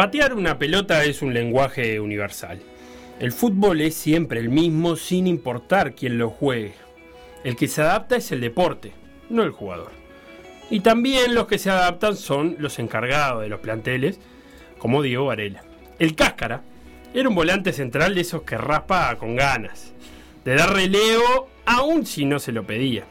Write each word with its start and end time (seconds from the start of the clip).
Patear 0.00 0.32
una 0.32 0.58
pelota 0.58 1.04
es 1.04 1.20
un 1.20 1.34
lenguaje 1.34 2.00
universal. 2.00 2.58
El 3.18 3.32
fútbol 3.32 3.82
es 3.82 3.94
siempre 3.94 4.40
el 4.40 4.48
mismo 4.48 4.96
sin 4.96 5.26
importar 5.26 5.94
quién 5.94 6.16
lo 6.16 6.30
juegue. 6.30 6.72
El 7.44 7.54
que 7.54 7.68
se 7.68 7.82
adapta 7.82 8.16
es 8.16 8.32
el 8.32 8.40
deporte, 8.40 8.94
no 9.28 9.42
el 9.42 9.50
jugador. 9.50 9.90
Y 10.70 10.80
también 10.80 11.34
los 11.34 11.46
que 11.48 11.58
se 11.58 11.68
adaptan 11.68 12.16
son 12.16 12.56
los 12.60 12.78
encargados 12.78 13.42
de 13.42 13.50
los 13.50 13.60
planteles, 13.60 14.18
como 14.78 15.02
Diego 15.02 15.26
Varela. 15.26 15.64
El 15.98 16.14
Cáscara 16.14 16.62
era 17.12 17.28
un 17.28 17.34
volante 17.34 17.74
central 17.74 18.14
de 18.14 18.22
esos 18.22 18.40
que 18.40 18.56
raspa 18.56 19.14
con 19.16 19.36
ganas, 19.36 19.92
de 20.46 20.54
dar 20.54 20.72
relevo 20.72 21.50
aun 21.66 22.06
si 22.06 22.24
no 22.24 22.38
se 22.38 22.52
lo 22.52 22.64
pedía. 22.64 23.04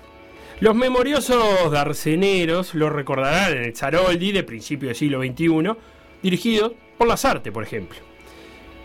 Los 0.59 0.73
memoriosos 0.73 1.71
darceneros 1.71 2.73
lo 2.73 2.89
recordarán 2.89 3.57
en 3.57 3.63
el 3.65 3.77
Zaroldi 3.77 4.31
de 4.31 4.43
principio 4.43 4.89
del 4.89 4.95
siglo 4.95 5.21
XXI, 5.21 5.77
dirigido 6.21 6.75
por 6.97 7.07
Lazarte, 7.07 7.51
por 7.51 7.63
ejemplo. 7.63 7.97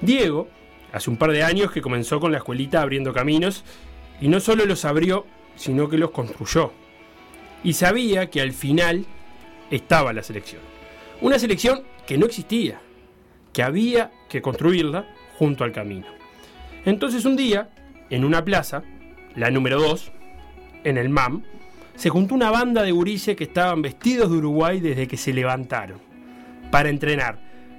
Diego, 0.01 0.49
hace 0.93 1.11
un 1.11 1.17
par 1.17 1.33
de 1.33 1.43
años 1.43 1.73
que 1.73 1.83
comenzó 1.83 2.21
con 2.21 2.33
la 2.33 2.39
escuelita 2.39 2.83
abriendo 2.83 3.13
caminos, 3.13 3.65
y 4.21 4.29
no 4.29 4.41
solo 4.41 4.65
los 4.67 4.85
abrió, 4.85 5.27
sino 5.57 5.89
que 5.89 5.99
los 5.99 6.11
construyó. 6.11 6.73
Y 7.63 7.73
sabía 7.73 8.31
que 8.31 8.41
al 8.41 8.53
final 8.53 9.07
estaba 9.71 10.13
la 10.13 10.23
selección. 10.23 10.63
Una 11.21 11.39
selección 11.39 11.83
que 12.07 12.19
no 12.19 12.27
existía, 12.27 12.81
que 13.53 13.63
había 13.63 14.13
que 14.29 14.43
construirla 14.43 15.09
junto 15.39 15.65
al 15.65 15.73
camino. 15.73 16.07
Entonces 16.85 17.25
un 17.25 17.37
día, 17.37 17.71
en 18.11 18.25
una 18.25 18.45
plaza, 18.45 18.83
la 19.35 19.51
número 19.51 19.81
2, 19.81 20.13
en 20.85 20.99
el 20.99 21.09
MAM, 21.09 21.43
se 21.97 22.11
juntó 22.11 22.35
una 22.35 22.51
banda 22.51 22.83
de 22.83 22.93
gurises 22.93 23.37
que 23.37 23.45
estaban 23.45 23.81
vestidos 23.81 24.31
de 24.31 24.37
Uruguay 24.37 24.81
desde 24.81 25.09
que 25.09 25.17
se 25.17 25.33
levantaron 25.33 26.14
para 26.71 26.89
entrenar 26.89 27.39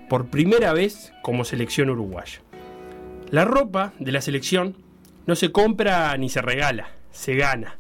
por 0.09 0.28
primera 0.28 0.73
vez 0.73 1.14
como 1.22 1.45
selección 1.45 1.89
uruguaya. 1.89 2.41
La 3.31 3.45
ropa 3.45 3.94
de 4.00 4.11
la 4.11 4.22
selección 4.22 4.75
no 5.25 5.36
se 5.36 5.52
compra 5.52 6.16
ni 6.17 6.30
se 6.30 6.41
regala, 6.41 6.89
se 7.11 7.36
gana. 7.36 7.78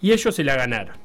Y 0.00 0.12
ellos 0.12 0.34
se 0.34 0.44
la 0.44 0.54
ganaron. 0.54 0.96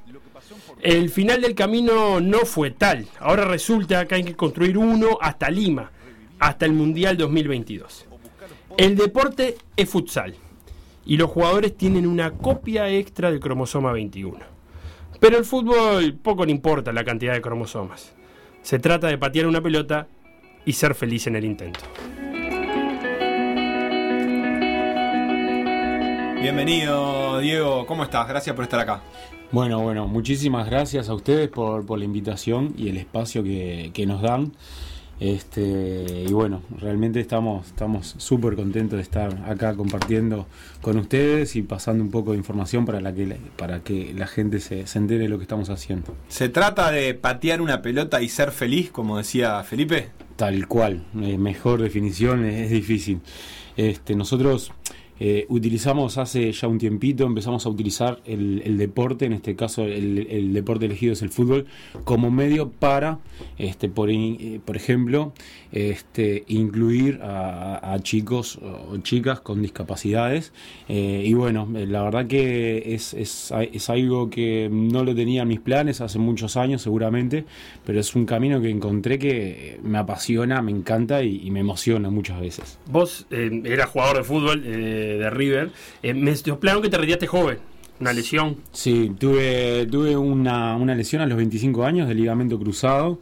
El 0.81 1.09
final 1.09 1.41
del 1.41 1.55
camino 1.55 2.19
no 2.21 2.39
fue 2.39 2.71
tal. 2.71 3.07
Ahora 3.19 3.45
resulta 3.45 4.07
que 4.07 4.15
hay 4.15 4.23
que 4.23 4.35
construir 4.35 4.77
uno 4.77 5.17
hasta 5.21 5.49
Lima, 5.49 5.91
hasta 6.39 6.65
el 6.65 6.73
Mundial 6.73 7.17
2022. 7.17 8.05
El 8.77 8.95
deporte 8.95 9.57
es 9.75 9.89
futsal 9.89 10.35
y 11.05 11.17
los 11.17 11.29
jugadores 11.29 11.75
tienen 11.75 12.05
una 12.05 12.31
copia 12.31 12.89
extra 12.89 13.31
del 13.31 13.39
cromosoma 13.39 13.91
21. 13.91 14.37
Pero 15.19 15.37
el 15.37 15.43
fútbol 15.43 16.13
poco 16.13 16.45
le 16.45 16.51
importa 16.51 16.93
la 16.93 17.03
cantidad 17.03 17.33
de 17.33 17.41
cromosomas. 17.41 18.13
Se 18.61 18.79
trata 18.79 19.07
de 19.07 19.17
patear 19.17 19.47
una 19.47 19.61
pelota 19.61 20.07
y 20.65 20.73
ser 20.73 20.93
feliz 20.95 21.27
en 21.27 21.35
el 21.35 21.45
intento. 21.45 21.79
Bienvenido, 26.41 27.39
Diego. 27.39 27.85
¿Cómo 27.85 28.03
estás? 28.03 28.27
Gracias 28.27 28.55
por 28.55 28.63
estar 28.63 28.79
acá. 28.79 29.01
Bueno, 29.51 29.81
bueno, 29.81 30.07
muchísimas 30.07 30.69
gracias 30.69 31.09
a 31.09 31.13
ustedes 31.13 31.49
por, 31.49 31.85
por 31.85 31.99
la 31.99 32.05
invitación 32.05 32.73
y 32.77 32.89
el 32.89 32.97
espacio 32.97 33.43
que, 33.43 33.91
que 33.93 34.05
nos 34.05 34.21
dan. 34.21 34.53
Este, 35.19 36.25
y 36.27 36.31
bueno, 36.31 36.61
realmente 36.79 37.19
estamos 37.19 37.67
estamos 37.67 38.15
súper 38.17 38.55
contentos 38.55 38.97
de 38.97 39.03
estar 39.03 39.43
acá 39.45 39.75
compartiendo 39.75 40.47
con 40.81 40.97
ustedes 40.97 41.55
y 41.57 41.61
pasando 41.61 42.03
un 42.03 42.09
poco 42.09 42.31
de 42.31 42.37
información 42.37 42.85
para, 42.85 43.01
la 43.01 43.13
que, 43.13 43.37
para 43.57 43.81
que 43.81 44.13
la 44.15 44.27
gente 44.27 44.59
se, 44.59 44.87
se 44.87 44.97
entere 44.97 45.23
de 45.23 45.29
lo 45.29 45.37
que 45.37 45.43
estamos 45.43 45.69
haciendo. 45.69 46.15
¿Se 46.29 46.47
trata 46.47 46.89
de 46.91 47.13
patear 47.15 47.61
una 47.61 47.81
pelota 47.81 48.21
y 48.21 48.29
ser 48.29 48.51
feliz, 48.51 48.91
como 48.91 49.17
decía 49.17 49.61
Felipe? 49.63 50.09
Tal 50.37 50.67
cual, 50.67 51.05
eh, 51.21 51.37
mejor 51.37 51.81
definición 51.81 52.45
es, 52.45 52.65
es 52.65 52.69
difícil. 52.71 53.19
Este, 53.75 54.15
nosotros 54.15 54.71
eh, 55.19 55.45
utilizamos 55.49 56.17
hace 56.17 56.51
ya 56.51 56.67
un 56.67 56.77
tiempito, 56.77 57.25
empezamos 57.25 57.65
a 57.65 57.69
utilizar 57.69 58.19
el, 58.25 58.77
deporte, 58.77 59.25
en 59.25 59.33
este 59.33 59.55
caso 59.55 59.83
el, 59.83 60.27
el, 60.29 60.53
deporte 60.53 60.85
elegido 60.85 61.13
es 61.13 61.21
el 61.21 61.29
fútbol, 61.29 61.65
como 62.05 62.31
medio 62.31 62.69
para, 62.69 63.19
este, 63.57 63.89
por, 63.89 64.09
eh, 64.09 64.61
por 64.63 64.77
ejemplo, 64.77 65.33
este, 65.71 66.43
incluir 66.47 67.19
a, 67.21 67.97
chicos 68.01 68.57
o 68.61 68.97
chicas 68.97 69.39
con 69.41 69.61
discapacidades. 69.61 70.53
Eh, 70.87 71.23
y 71.25 71.33
bueno, 71.33 71.67
la 71.71 72.03
verdad 72.03 72.27
que 72.27 72.93
es, 72.93 73.13
es, 73.13 73.53
es, 73.71 73.89
algo 73.89 74.29
que 74.29 74.69
no 74.71 75.03
lo 75.03 75.13
tenía 75.15 75.43
en 75.43 75.47
mis 75.47 75.59
planes 75.59 76.01
hace 76.01 76.19
muchos 76.19 76.57
años 76.57 76.81
seguramente, 76.81 77.45
pero 77.85 77.99
es 77.99 78.15
un 78.15 78.25
camino 78.25 78.61
que 78.61 78.69
encontré 78.69 79.19
que 79.19 79.79
me 79.83 79.97
apasiona, 79.97 80.61
me 80.61 80.71
encanta 80.71 81.23
y, 81.23 81.49
me 81.49 81.61
emociona 81.61 82.09
muchas 82.09 82.39
veces. 82.39 82.77
Vos 82.85 83.25
eras 83.31 83.89
jugador 83.89 84.17
de 84.17 84.23
fútbol 84.23 84.63
de 84.63 85.29
River. 85.29 85.71
Eh, 86.03 86.13
me 86.13 86.35
soplaron 86.35 86.81
que 86.81 86.89
te 86.89 86.97
retiraste 86.97 87.27
joven. 87.27 87.57
Una 87.99 88.13
lesión. 88.13 88.55
Sí, 88.71 89.11
tuve, 89.19 89.85
tuve 89.87 90.15
una, 90.15 90.75
una, 90.77 90.95
lesión 90.95 91.21
a 91.21 91.25
los 91.25 91.37
25 91.37 91.83
años 91.83 92.07
de 92.07 92.15
ligamento 92.15 92.57
cruzado 92.57 93.19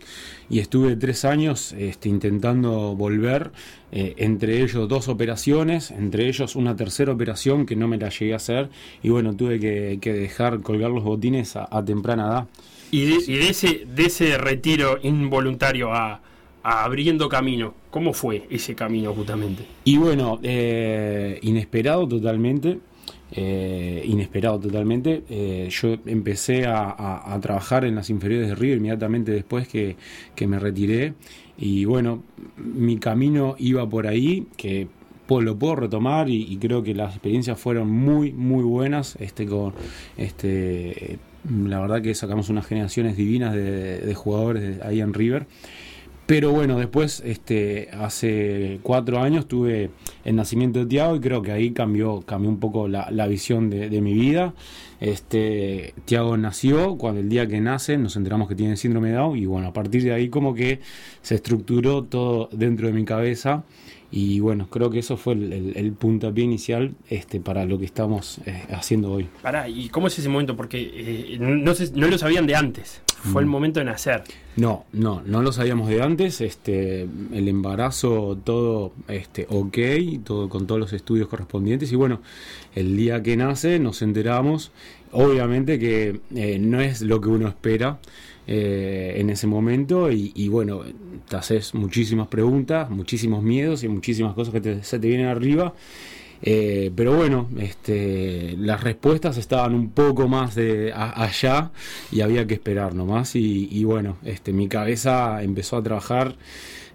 y 0.50 0.60
estuve 0.60 0.96
tres 0.96 1.26
años 1.26 1.74
este, 1.74 2.10
intentando 2.10 2.96
volver, 2.96 3.52
eh, 3.92 4.14
entre 4.18 4.62
ellos 4.62 4.88
dos 4.88 5.08
operaciones, 5.08 5.90
entre 5.90 6.28
ellos 6.28 6.56
una 6.56 6.76
tercera 6.76 7.12
operación 7.12 7.66
que 7.66 7.76
no 7.76 7.88
me 7.88 7.98
la 7.98 8.10
llegué 8.10 8.34
a 8.34 8.38
hacer 8.38 8.70
y 9.02 9.10
bueno, 9.10 9.36
tuve 9.36 9.60
que, 9.60 9.98
que 10.00 10.14
dejar 10.14 10.62
colgar 10.62 10.92
los 10.92 11.04
botines 11.04 11.56
a, 11.56 11.68
a 11.72 11.84
temprana 11.84 12.28
edad. 12.28 12.48
Y, 12.92 13.06
de, 13.06 13.32
y 13.34 13.38
de, 13.38 13.50
ese, 13.50 13.86
de 13.86 14.06
ese 14.06 14.38
retiro 14.38 15.00
involuntario 15.02 15.92
a, 15.94 16.22
abriendo 16.64 17.30
camino. 17.30 17.74
¿Cómo 17.90 18.14
fue 18.14 18.46
ese 18.50 18.76
camino 18.76 19.14
justamente? 19.14 19.66
Y 19.86 19.98
bueno, 19.98 20.40
eh, 20.44 21.40
inesperado 21.42 22.08
totalmente. 22.08 22.80
Eh, 23.32 24.04
inesperado 24.06 24.60
totalmente. 24.60 25.24
Eh, 25.30 25.68
yo 25.70 25.98
empecé 26.06 26.66
a, 26.66 27.38
trabajar 27.42 27.84
en 27.84 27.96
las 27.96 28.10
inferiores 28.10 28.50
de 28.50 28.56
River 28.56 28.78
inmediatamente 28.78 29.32
después 29.32 29.68
que, 29.68 29.96
que, 30.36 30.48
me 30.48 30.60
retiré. 30.60 31.14
Y 31.58 31.86
bueno, 31.86 32.24
mi 32.58 32.98
camino 32.98 33.56
iba 33.60 33.88
por 33.88 34.08
ahí, 34.08 34.48
que 34.56 34.88
lo 35.30 35.60
puedo 35.60 35.76
retomar 35.76 36.30
y, 36.30 36.58
creo 36.58 36.84
que 36.84 36.94
las 36.94 37.14
experiencias 37.14 37.60
fueron 37.60 37.90
muy, 37.90 38.32
muy 38.32 38.64
buenas. 38.64 39.18
Este, 39.20 39.46
con, 39.46 39.74
este, 40.18 41.20
la 41.66 41.82
verdad 41.82 42.02
que 42.02 42.16
sacamos 42.16 42.50
unas 42.50 42.66
generaciones 42.66 43.18
divinas 43.18 43.54
de 43.54 44.14
jugadores 44.16 44.82
ahí 44.82 45.02
en 45.02 45.14
River. 45.14 45.48
Pero 46.28 46.52
bueno, 46.52 46.78
después, 46.78 47.24
este, 47.26 47.88
hace 47.94 48.80
cuatro 48.84 49.22
años 49.22 49.48
tuve 49.48 49.92
el 50.26 50.36
nacimiento 50.36 50.80
de 50.80 50.86
Tiago 50.86 51.16
y 51.16 51.22
creo 51.22 51.42
que 51.42 51.54
ahí 51.54 51.72
cambió, 51.72 52.20
cambió 52.20 52.50
un 52.50 52.60
poco 52.60 52.90
la, 52.90 53.10
la 53.12 53.28
visión 53.28 53.70
de, 53.70 53.90
de, 53.90 54.02
mi 54.02 54.14
vida. 54.14 54.54
Este, 55.00 55.94
Tiago 56.04 56.36
nació, 56.36 56.98
cuando 56.98 57.22
el 57.22 57.30
día 57.30 57.48
que 57.48 57.62
nace 57.62 57.98
nos 57.98 58.18
enteramos 58.18 58.50
que 58.50 58.56
tiene 58.56 58.76
síndrome 58.76 59.08
de 59.08 59.16
Down 59.16 59.38
y 59.38 59.46
bueno, 59.46 59.70
a 59.70 59.74
partir 59.74 60.04
de 60.04 60.12
ahí 60.12 60.28
como 60.28 60.54
que 60.54 60.82
se 61.22 61.36
estructuró 61.36 62.04
todo 62.04 62.50
dentro 62.52 62.88
de 62.88 62.94
mi 62.94 63.06
cabeza 63.06 63.64
y 64.12 64.42
bueno, 64.42 64.68
creo 64.70 64.90
que 64.90 65.00
eso 65.00 65.16
fue 65.16 65.34
el, 65.34 65.74
el, 65.78 65.94
puntapié 65.94 66.44
inicial 66.44 66.94
este, 67.10 67.40
para 67.40 67.64
lo 67.64 67.80
que 67.80 67.86
estamos 67.86 68.40
eh, 68.46 68.64
haciendo 68.72 69.14
hoy. 69.14 69.30
Pará, 69.42 69.70
¿y 69.70 69.88
cómo 69.88 70.08
es 70.08 70.20
ese 70.20 70.28
momento? 70.28 70.58
Porque 70.58 70.92
eh, 70.94 71.38
no, 71.40 71.74
se, 71.74 71.92
no 71.94 72.08
lo 72.08 72.18
sabían 72.18 72.48
de 72.48 72.56
antes 72.56 73.02
fue 73.18 73.42
el 73.42 73.48
momento 73.48 73.80
de 73.80 73.86
nacer. 73.86 74.24
No, 74.56 74.86
no, 74.94 75.22
no 75.26 75.42
lo 75.42 75.52
sabíamos 75.52 75.90
de 75.90 76.02
antes. 76.02 76.42
Este, 76.42 77.02
el 77.02 77.48
embarazo 77.48 78.38
todo, 78.44 78.94
este, 79.08 79.46
ok, 79.50 79.78
todo 80.24 80.50
con 80.50 80.68
todos 80.68 80.80
los 80.80 80.94
estudios 80.94 81.28
correspondientes 81.28 81.92
y 81.92 81.96
bueno, 81.96 82.22
el 82.76 82.96
día 82.96 83.22
que 83.22 83.36
nace 83.38 83.80
nos 83.80 84.02
enteramos, 84.02 84.72
obviamente 85.12 85.80
que 85.80 86.22
eh, 86.36 86.60
no 86.60 86.82
es 86.82 87.02
lo 87.02 87.22
que 87.22 87.30
uno 87.30 87.48
espera. 87.48 88.00
Eh, 88.50 89.16
en 89.18 89.30
ese 89.30 89.46
momento 89.46 90.10
y, 90.10 90.32
y, 90.34 90.48
bueno, 90.48 90.84
te 91.28 91.36
haces 91.36 91.74
muchísimas 91.74 92.30
preguntas, 92.30 92.90
muchísimos 92.90 93.44
miedos 93.44 93.84
y 93.84 93.90
muchísimas 93.90 94.34
cosas 94.36 94.54
que 94.54 94.62
te, 94.62 94.84
se 94.84 95.00
te 95.00 95.08
vienen 95.10 95.28
arriba 95.28 95.74
Eh, 96.42 96.92
pero 96.96 97.16
bueno, 97.16 97.50
este, 97.60 98.56
las 98.58 98.84
respuestas 98.84 99.38
estaban 99.38 99.74
un 99.74 99.90
poco 99.90 100.28
más 100.28 100.56
de 100.56 100.94
a- 100.94 101.24
allá 101.24 101.72
y 102.12 102.22
había 102.22 102.46
que 102.46 102.54
esperar 102.54 102.94
nomás. 102.94 103.36
Y, 103.36 103.68
y 103.72 103.84
bueno, 103.84 104.18
este, 104.24 104.54
mi 104.54 104.68
cabeza 104.68 105.42
empezó 105.44 105.78
a 105.78 105.84
trabajar 105.84 106.36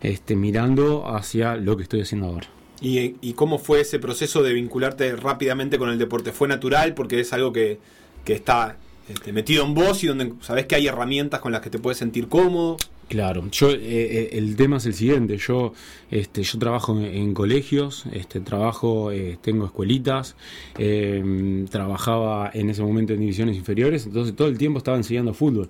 este, 0.00 0.37
mirando 0.37 1.06
hacia 1.15 1.56
lo 1.56 1.77
que 1.77 1.85
estoy 1.85 2.00
haciendo 2.03 2.27
ahora. 2.29 2.49
¿Y, 2.81 3.33
cómo 3.35 3.59
fue 3.59 3.81
ese 3.83 4.00
proceso 4.00 4.43
de 4.43 4.53
vincularte 4.53 5.15
rápidamente 5.15 5.79
con 5.79 5.89
el 5.91 5.99
deporte? 5.99 6.33
¿Fue 6.33 6.49
natural 6.49 6.94
porque 6.94 7.21
es 7.21 7.33
algo 7.33 7.53
que, 7.53 7.79
que 8.25 8.33
está 8.33 8.77
este, 9.09 9.33
metido 9.33 9.65
en 9.65 9.75
vos 9.75 10.03
y 10.03 10.09
donde 10.09 10.33
sabés 10.41 10.67
que 10.67 10.75
hay 10.75 10.89
herramientas 10.89 11.39
con 11.41 11.53
las 11.53 11.61
que 11.61 11.71
te 11.71 11.79
puedes 11.79 11.99
sentir 11.99 12.29
cómodo? 12.29 12.77
Claro, 13.12 13.47
yo 13.50 13.69
eh, 13.69 13.79
eh, 13.82 14.29
el 14.32 14.56
tema 14.56 14.79
es 14.79 14.87
el 14.87 14.94
siguiente, 14.94 15.37
yo 15.37 15.75
este 16.11 16.43
yo 16.44 16.59
trabajo 16.59 16.99
en, 16.99 17.35
colegios, 17.35 18.06
este 18.11 18.41
trabajo 18.41 19.12
eh, 19.12 19.37
tengo 19.43 19.67
escuelitas, 19.67 20.35
eh, 20.79 21.67
trabajaba 21.70 22.50
en 22.55 22.70
ese 22.70 22.82
momento 22.82 23.12
en 23.12 23.20
divisiones 23.20 23.59
inferiores, 23.59 24.06
entonces 24.06 24.35
todo 24.35 24.49
el 24.49 24.56
tiempo 24.56 24.79
estaba 24.79 24.97
enseñando 24.97 25.35
fútbol. 25.35 25.69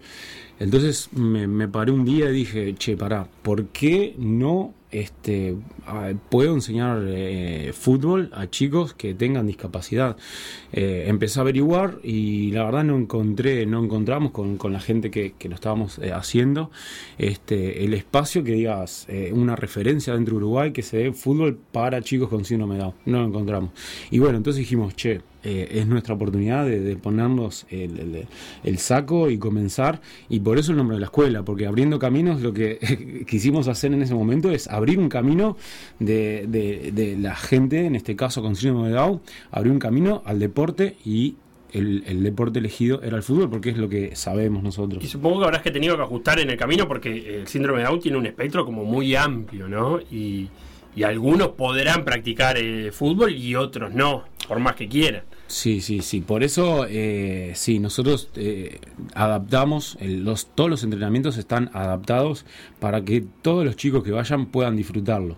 Entonces 0.60 1.08
me, 1.14 1.48
me 1.48 1.66
paré 1.66 1.90
un 1.90 2.04
día 2.04 2.30
y 2.30 2.32
dije, 2.32 2.76
che, 2.76 2.96
pará, 2.96 3.26
¿por 3.42 3.66
qué 3.70 4.14
no 4.18 4.72
este, 4.92 5.56
puedo 6.28 6.54
enseñar 6.54 7.02
eh, 7.06 7.72
fútbol 7.74 8.30
a 8.34 8.48
chicos 8.48 8.94
que 8.94 9.14
tengan 9.14 9.46
discapacidad? 9.46 10.16
Eh, 10.72 11.04
empecé 11.08 11.40
a 11.40 11.42
averiguar 11.42 11.98
y 12.02 12.52
la 12.52 12.64
verdad 12.64 12.84
no 12.84 12.96
encontré, 12.96 13.66
no 13.66 13.82
encontramos 13.82 14.32
con, 14.32 14.56
con 14.56 14.72
la 14.72 14.80
gente 14.80 15.10
que, 15.10 15.34
que 15.38 15.48
lo 15.48 15.54
estábamos 15.54 15.98
eh, 15.98 16.12
haciendo 16.12 16.70
este, 17.18 17.84
el 17.84 17.94
espacio 17.94 18.44
que 18.44 18.52
digas 18.52 19.06
una 19.32 19.56
referencia 19.56 20.14
dentro 20.14 20.34
de 20.34 20.44
Uruguay 20.44 20.72
que 20.72 20.82
se 20.82 20.98
dé 20.98 21.12
fútbol 21.12 21.58
para 21.72 22.00
chicos 22.02 22.28
con 22.28 22.44
síndrome 22.44 22.76
de 22.76 22.82
Down. 22.82 22.94
No 23.06 23.20
lo 23.20 23.26
encontramos. 23.26 23.70
Y 24.10 24.18
bueno, 24.18 24.36
entonces 24.36 24.60
dijimos, 24.60 24.94
che, 24.94 25.20
eh, 25.44 25.68
es 25.72 25.86
nuestra 25.86 26.14
oportunidad 26.14 26.66
de, 26.66 26.96
ponernos 26.96 27.66
el, 27.70 28.78
saco 28.78 29.30
y 29.30 29.38
comenzar. 29.38 30.00
Y 30.28 30.40
por 30.40 30.58
eso 30.58 30.72
el 30.72 30.78
nombre 30.78 30.96
de 30.96 31.00
la 31.00 31.06
escuela, 31.06 31.44
porque 31.44 31.66
abriendo 31.66 31.98
caminos 31.98 32.40
lo 32.40 32.52
que 32.52 33.24
quisimos 33.28 33.68
hacer 33.68 33.92
en 33.92 34.02
ese 34.02 34.14
momento 34.14 34.50
es 34.50 34.68
abrir 34.68 34.98
un 34.98 35.08
camino 35.08 35.56
de, 35.98 36.46
de- 36.48 37.16
la 37.18 37.36
gente, 37.36 37.84
en 37.86 37.94
este 37.94 38.16
caso 38.16 38.42
con 38.42 38.56
síndrome 38.56 38.88
de 38.88 38.94
Down, 38.94 39.20
abrir 39.50 39.72
un 39.72 39.78
camino 39.78 40.22
al 40.24 40.38
deporte 40.38 40.96
y 41.04 41.36
el, 41.72 42.22
deporte 42.22 42.58
elegido 42.58 43.02
era 43.02 43.16
el 43.16 43.22
fútbol, 43.22 43.48
porque 43.48 43.70
es 43.70 43.78
lo 43.78 43.88
que 43.88 44.14
sabemos 44.14 44.62
nosotros. 44.62 45.02
Y 45.02 45.06
supongo 45.06 45.40
que 45.40 45.44
habrás 45.46 45.62
que 45.62 45.70
tenido 45.70 45.96
que 45.96 46.02
ajustar 46.02 46.38
en 46.38 46.50
el 46.50 46.56
camino 46.56 46.86
porque 46.86 47.40
el 47.40 47.48
síndrome 47.48 47.80
de 47.80 47.86
Down 47.86 48.00
tiene 48.00 48.18
un 48.18 48.26
espectro 48.26 48.64
como 48.64 48.84
muy 48.84 49.14
amplio, 49.14 49.68
¿no? 49.68 49.98
Y 50.94 51.04
algunos 51.04 51.48
podrán 51.48 52.04
practicar 52.04 52.56
eh, 52.58 52.92
fútbol 52.92 53.32
y 53.34 53.54
otros 53.54 53.92
no, 53.92 54.24
por 54.46 54.58
más 54.58 54.74
que 54.74 54.88
quieran. 54.88 55.22
Sí, 55.52 55.82
sí, 55.82 56.00
sí. 56.00 56.22
Por 56.22 56.42
eso, 56.44 56.86
eh, 56.88 57.52
sí, 57.54 57.78
nosotros 57.78 58.30
eh, 58.36 58.78
adaptamos, 59.14 59.98
el- 60.00 60.24
los, 60.24 60.46
todos 60.46 60.70
los 60.70 60.82
entrenamientos 60.82 61.36
están 61.36 61.68
adaptados 61.74 62.46
para 62.80 63.04
que 63.04 63.22
todos 63.42 63.62
los 63.62 63.76
chicos 63.76 64.02
que 64.02 64.12
vayan 64.12 64.46
puedan 64.46 64.76
disfrutarlo. 64.76 65.36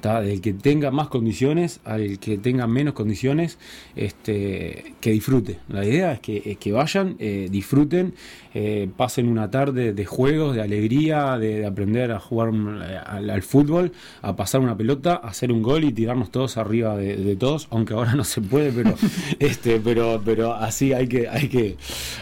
¿tá? 0.00 0.20
Del 0.20 0.40
que 0.40 0.52
tenga 0.52 0.92
más 0.92 1.08
condiciones 1.08 1.80
al 1.84 2.20
que 2.20 2.38
tenga 2.38 2.68
menos 2.68 2.94
condiciones, 2.94 3.58
este, 3.96 4.94
que 5.00 5.10
disfrute. 5.10 5.58
La 5.68 5.84
idea 5.84 6.12
es 6.12 6.20
que, 6.20 6.42
es 6.44 6.58
que 6.58 6.70
vayan, 6.70 7.16
eh, 7.18 7.48
disfruten, 7.50 8.14
eh, 8.54 8.88
pasen 8.96 9.26
una 9.26 9.50
tarde 9.50 9.92
de 9.94 10.04
juegos, 10.06 10.54
de 10.54 10.62
alegría, 10.62 11.38
de, 11.38 11.58
de 11.60 11.66
aprender 11.66 12.12
a 12.12 12.20
jugar 12.20 12.50
eh, 12.54 12.98
al, 13.04 13.30
al 13.30 13.42
fútbol, 13.42 13.90
a 14.22 14.36
pasar 14.36 14.60
una 14.60 14.76
pelota, 14.76 15.14
a 15.20 15.28
hacer 15.28 15.50
un 15.50 15.62
gol 15.62 15.82
y 15.84 15.92
tirarnos 15.92 16.30
todos 16.30 16.56
arriba 16.56 16.96
de 16.96 17.34
todos, 17.36 17.66
aunque 17.70 17.94
ahora 17.94 18.14
no 18.14 18.22
se 18.24 18.40
puede, 18.40 18.70
pero 18.70 18.94
este, 19.56 19.80
pero, 19.80 20.20
pero 20.22 20.54
así 20.54 20.92
hay 20.92 21.08
que, 21.08 21.28
hay 21.28 21.48
que, 21.48 21.76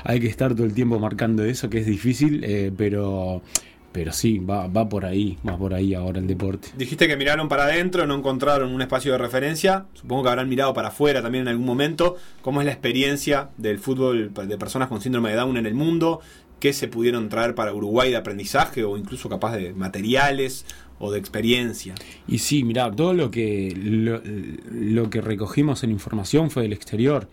hay 0.04 0.20
que 0.20 0.28
estar 0.28 0.54
todo 0.54 0.64
el 0.64 0.72
tiempo 0.72 1.00
marcando 1.00 1.44
eso, 1.44 1.68
que 1.68 1.78
es 1.78 1.86
difícil, 1.86 2.44
eh, 2.44 2.70
pero, 2.76 3.42
pero 3.90 4.12
sí, 4.12 4.38
va, 4.38 4.68
va 4.68 4.88
por 4.88 5.04
ahí, 5.04 5.36
va 5.46 5.58
por 5.58 5.74
ahí 5.74 5.94
ahora 5.94 6.20
el 6.20 6.28
deporte. 6.28 6.68
Dijiste 6.76 7.08
que 7.08 7.16
miraron 7.16 7.48
para 7.48 7.64
adentro, 7.64 8.06
no 8.06 8.14
encontraron 8.14 8.72
un 8.72 8.80
espacio 8.82 9.12
de 9.12 9.18
referencia. 9.18 9.86
Supongo 9.94 10.22
que 10.22 10.28
habrán 10.30 10.48
mirado 10.48 10.72
para 10.74 10.88
afuera 10.88 11.22
también 11.22 11.42
en 11.42 11.48
algún 11.48 11.66
momento. 11.66 12.16
¿Cómo 12.40 12.60
es 12.60 12.66
la 12.66 12.72
experiencia 12.72 13.50
del 13.56 13.78
fútbol 13.78 14.32
de 14.32 14.56
personas 14.56 14.88
con 14.88 15.00
síndrome 15.00 15.30
de 15.30 15.36
Down 15.36 15.56
en 15.56 15.66
el 15.66 15.74
mundo? 15.74 16.20
¿Qué 16.64 16.72
se 16.72 16.88
pudieron 16.88 17.28
traer 17.28 17.54
para 17.54 17.74
Uruguay 17.74 18.10
de 18.10 18.16
aprendizaje 18.16 18.84
o 18.84 18.96
incluso 18.96 19.28
capaz 19.28 19.54
de 19.54 19.74
materiales 19.74 20.64
o 20.98 21.12
de 21.12 21.18
experiencia? 21.18 21.94
Y 22.26 22.38
sí, 22.38 22.64
mirá, 22.64 22.90
todo 22.90 23.12
lo 23.12 23.30
que 23.30 23.70
lo, 23.76 24.22
lo 24.72 25.10
que 25.10 25.20
recogimos 25.20 25.84
en 25.84 25.90
información 25.90 26.50
fue 26.50 26.62
del 26.62 26.72
exterior. 26.72 27.28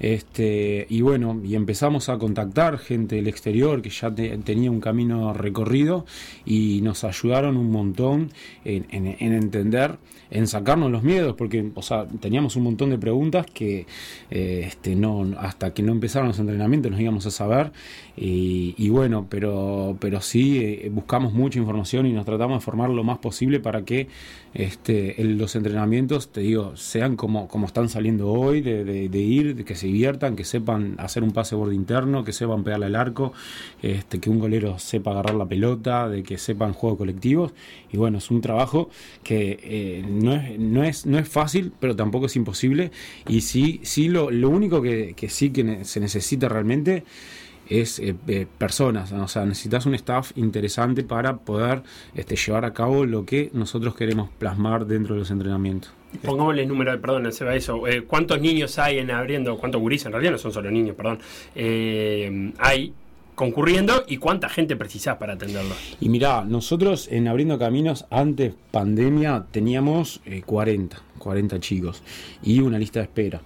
Este, 0.00 0.86
y 0.88 1.00
bueno, 1.02 1.40
y 1.44 1.54
empezamos 1.54 2.08
a 2.08 2.18
contactar 2.18 2.78
gente 2.78 3.16
del 3.16 3.28
exterior 3.28 3.80
que 3.82 3.90
ya 3.90 4.14
te- 4.14 4.36
tenía 4.38 4.70
un 4.70 4.80
camino 4.80 5.32
recorrido 5.32 6.04
y 6.44 6.80
nos 6.82 7.04
ayudaron 7.04 7.56
un 7.56 7.70
montón 7.70 8.30
en, 8.64 8.86
en- 8.90 9.16
en 9.18 9.32
entender, 9.32 9.98
en 10.30 10.46
sacarnos 10.48 10.90
los 10.90 11.02
miedos, 11.02 11.34
porque 11.36 11.70
o 11.74 11.82
sea, 11.82 12.06
teníamos 12.08 12.56
un 12.56 12.64
montón 12.64 12.90
de 12.90 12.98
preguntas 12.98 13.46
que 13.52 13.86
eh, 14.30 14.64
este, 14.66 14.96
hasta 15.38 15.72
que 15.72 15.82
no 15.82 15.92
empezaron 15.92 16.28
los 16.28 16.38
entrenamientos 16.38 16.90
nos 16.90 17.00
íbamos 17.00 17.26
a 17.26 17.30
saber. 17.30 17.72
Y, 18.16 18.88
bueno, 18.90 19.26
pero, 19.28 19.96
pero 20.00 20.20
sí 20.20 20.58
eh, 20.58 20.88
buscamos 20.92 21.32
mucha 21.32 21.58
información 21.58 22.06
y 22.06 22.12
nos 22.12 22.24
tratamos 22.24 22.58
de 22.58 22.64
formar 22.64 22.90
lo 22.90 23.02
más 23.04 23.18
posible 23.18 23.58
para 23.60 23.84
que 23.84 24.06
este, 24.54 25.16
los 25.24 25.56
entrenamientos, 25.56 26.30
te 26.30 26.40
digo, 26.42 26.76
sean 26.76 27.16
como, 27.16 27.48
como 27.48 27.66
están 27.66 27.88
saliendo 27.88 28.30
hoy, 28.30 28.60
de, 28.60 28.84
de- 28.84 29.08
de 29.08 29.18
ir, 29.18 29.64
que 29.64 29.74
se 29.74 29.83
diviertan, 29.84 30.36
que 30.36 30.44
sepan 30.44 30.96
hacer 30.98 31.22
un 31.22 31.32
pase 31.32 31.54
borde 31.54 31.74
interno, 31.74 32.24
que 32.24 32.32
sepan 32.32 32.64
pegarle 32.64 32.86
al 32.86 32.96
arco, 32.96 33.32
este, 33.82 34.20
que 34.20 34.30
un 34.30 34.38
golero 34.38 34.78
sepa 34.78 35.12
agarrar 35.12 35.34
la 35.34 35.46
pelota, 35.46 36.08
de 36.08 36.22
que 36.22 36.38
sepan 36.38 36.72
juegos 36.72 36.98
colectivos. 36.98 37.52
Y 37.92 37.96
bueno, 37.96 38.18
es 38.18 38.30
un 38.30 38.40
trabajo 38.40 38.90
que 39.22 39.58
eh, 39.62 40.04
no, 40.08 40.34
es, 40.34 40.58
no, 40.58 40.84
es, 40.84 41.06
no 41.06 41.18
es 41.18 41.28
fácil, 41.28 41.72
pero 41.78 41.94
tampoco 41.96 42.26
es 42.26 42.36
imposible. 42.36 42.90
Y 43.28 43.42
sí, 43.42 43.80
sí 43.82 44.08
lo, 44.08 44.30
lo 44.30 44.50
único 44.50 44.82
que, 44.82 45.14
que 45.14 45.28
sí 45.28 45.50
que 45.50 45.84
se 45.84 46.00
necesita 46.00 46.48
realmente 46.48 47.04
es 47.68 47.98
eh, 47.98 48.14
eh, 48.28 48.46
personas, 48.58 49.12
o 49.12 49.28
sea, 49.28 49.44
necesitas 49.44 49.86
un 49.86 49.94
staff 49.94 50.32
interesante 50.36 51.02
para 51.02 51.36
poder 51.36 51.82
este, 52.14 52.36
llevar 52.36 52.64
a 52.64 52.72
cabo 52.72 53.04
lo 53.06 53.24
que 53.24 53.50
nosotros 53.52 53.94
queremos 53.94 54.30
plasmar 54.38 54.86
dentro 54.86 55.14
de 55.14 55.20
los 55.20 55.30
entrenamientos. 55.30 55.92
Pongámosle 56.22 56.62
el 56.62 56.68
número, 56.68 56.98
perdón, 57.00 57.32
se 57.32 57.44
va 57.44 57.56
eso. 57.56 57.88
eh, 57.88 58.04
¿Cuántos 58.04 58.40
niños 58.40 58.78
hay 58.78 58.98
en 58.98 59.10
abriendo? 59.10 59.56
¿Cuántos 59.58 59.80
gurises? 59.80 60.06
En 60.06 60.12
realidad 60.12 60.32
no 60.32 60.38
son 60.38 60.52
solo 60.52 60.70
niños, 60.70 60.94
perdón. 60.94 61.18
hay 62.58 62.94
concurriendo 63.34 64.04
y 64.06 64.18
cuánta 64.18 64.48
gente 64.48 64.76
precisás 64.76 65.16
para 65.16 65.34
atenderlos. 65.34 65.96
Y 66.00 66.08
mirá, 66.08 66.44
nosotros 66.44 67.08
en 67.10 67.28
Abriendo 67.28 67.58
Caminos, 67.58 68.06
antes 68.10 68.54
pandemia, 68.70 69.46
teníamos 69.50 70.20
eh, 70.24 70.42
40, 70.44 71.02
40 71.18 71.60
chicos 71.60 72.02
y 72.42 72.60
una 72.60 72.78
lista 72.78 73.00
de 73.00 73.04
espera. 73.04 73.40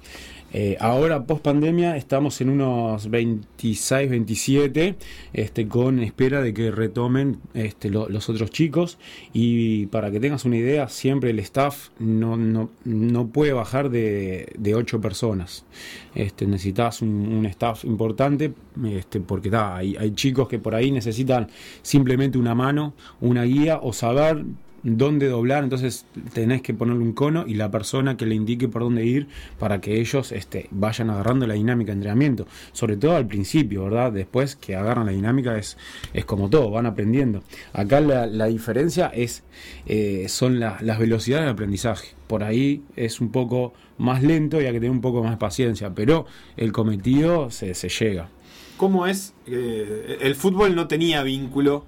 Eh, 0.51 0.79
ahora, 0.81 1.25
post 1.27 1.43
pandemia, 1.45 1.99
estamos 1.99 2.41
en 2.41 2.49
unos 2.49 3.11
26, 3.11 4.09
27, 4.09 4.95
este, 5.35 5.69
con 5.69 5.99
espera 6.01 6.41
de 6.41 6.55
que 6.55 6.71
retomen 6.71 7.39
este, 7.53 7.91
lo- 7.91 8.09
los 8.09 8.31
otros 8.31 8.51
chicos. 8.51 8.99
Y 9.35 9.87
para 9.87 10.11
que 10.11 10.21
tengas 10.21 10.47
una 10.47 10.57
idea, 10.57 10.89
siempre 10.89 11.31
el 11.31 11.39
staff 11.41 11.91
no, 11.99 12.39
no, 12.39 12.71
no 12.85 13.27
puede 13.29 13.53
bajar 13.53 13.91
de, 13.91 14.49
de 14.59 14.75
8 14.75 15.03
personas. 15.03 15.67
Este, 16.15 16.47
necesitas 16.47 17.03
un, 17.03 17.45
staff 17.45 17.85
importante 17.85 18.55
este, 18.87 19.21
porque 19.21 19.51
hay, 19.55 19.97
hay 19.97 20.13
chicos 20.13 20.49
que 20.49 20.59
por 20.59 20.75
ahí 20.75 20.91
necesitan 20.91 21.49
simplemente 21.83 22.39
una 22.39 22.55
mano, 22.55 22.95
una 23.21 23.45
guía 23.45 23.79
o 23.83 23.93
saber 23.93 24.45
dónde 24.83 25.29
doblar, 25.29 25.65
entonces 25.65 26.07
tenés 26.33 26.63
que 26.63 26.73
ponerle 26.75 27.03
un 27.03 27.13
cono 27.13 27.45
y 27.47 27.55
la 27.55 27.71
persona 27.71 28.17
que 28.17 28.27
le 28.27 28.35
indique 28.35 28.69
por 28.69 28.83
dónde 28.83 29.05
ir 29.05 29.27
para 29.59 29.81
que 29.81 30.01
ellos 30.01 30.33
este, 30.33 30.69
vayan 30.71 31.11
agarrando 31.11 31.47
la 31.47 31.55
dinámica 31.55 31.89
de 31.93 31.95
entrenamiento, 31.97 32.47
sobre 32.73 32.97
todo 32.97 33.17
al 33.17 33.27
principio, 33.27 33.85
¿verdad? 33.85 34.13
Después 34.13 34.57
que 34.57 34.77
agarran 34.77 35.07
la 35.07 35.13
dinámica 35.13 35.59
es, 35.59 35.77
es 36.15 36.25
como 36.25 36.49
todo, 36.49 36.71
van 36.71 36.87
aprendiendo. 36.87 37.43
Acá 37.73 38.01
la, 38.01 38.27
la 38.27 38.47
diferencia 38.47 39.09
es 39.09 39.43
eh, 39.87 40.27
son 40.29 40.61
la- 40.61 40.79
las 40.81 40.99
velocidades 40.99 41.47
de 41.47 41.51
aprendizaje. 41.53 42.09
Por 42.27 42.45
ahí 42.45 42.83
es 42.97 43.21
un 43.21 43.31
poco 43.31 43.73
más 43.97 44.23
lento 44.23 44.61
y 44.61 44.67
hay 44.67 44.73
que 44.73 44.79
tener 44.81 44.91
un 44.91 45.01
poco 45.01 45.23
más 45.25 45.37
paciencia, 45.39 45.91
pero 45.95 46.27
el 46.57 46.73
cometido 46.73 47.51
se, 47.51 47.75
se 47.75 47.89
llega. 47.89 48.29
¿Cómo 48.77 49.07
es? 49.07 49.35
eh, 49.47 50.19
el 50.21 50.35
fútbol 50.37 50.77
no 50.77 50.87
tenía 50.87 51.23
vínculo 51.25 51.85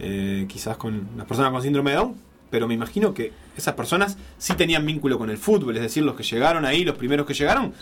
eh, 0.00 0.46
quizás 0.48 0.76
con 0.76 1.06
las 1.16 1.26
personas 1.26 1.52
con 1.52 1.62
síndrome 1.62 1.90
de 1.92 1.96
Down, 1.98 2.14
pero 2.52 2.68
me 2.68 2.74
imagino 2.74 3.14
que 3.14 3.32
esas 3.56 3.72
personas 3.74 4.18
sí 4.36 4.52
tenían 4.52 4.84
vínculo 4.84 5.16
con 5.16 5.30
el 5.30 5.38
fútbol, 5.38 5.74
es 5.74 5.82
decir, 5.82 6.02
los 6.02 6.14
que 6.14 6.22
llegaron 6.22 6.66
ahí, 6.66 6.84
los 6.84 6.96
primeros 6.96 7.26
que 7.26 7.32
llegaron, 7.32 7.72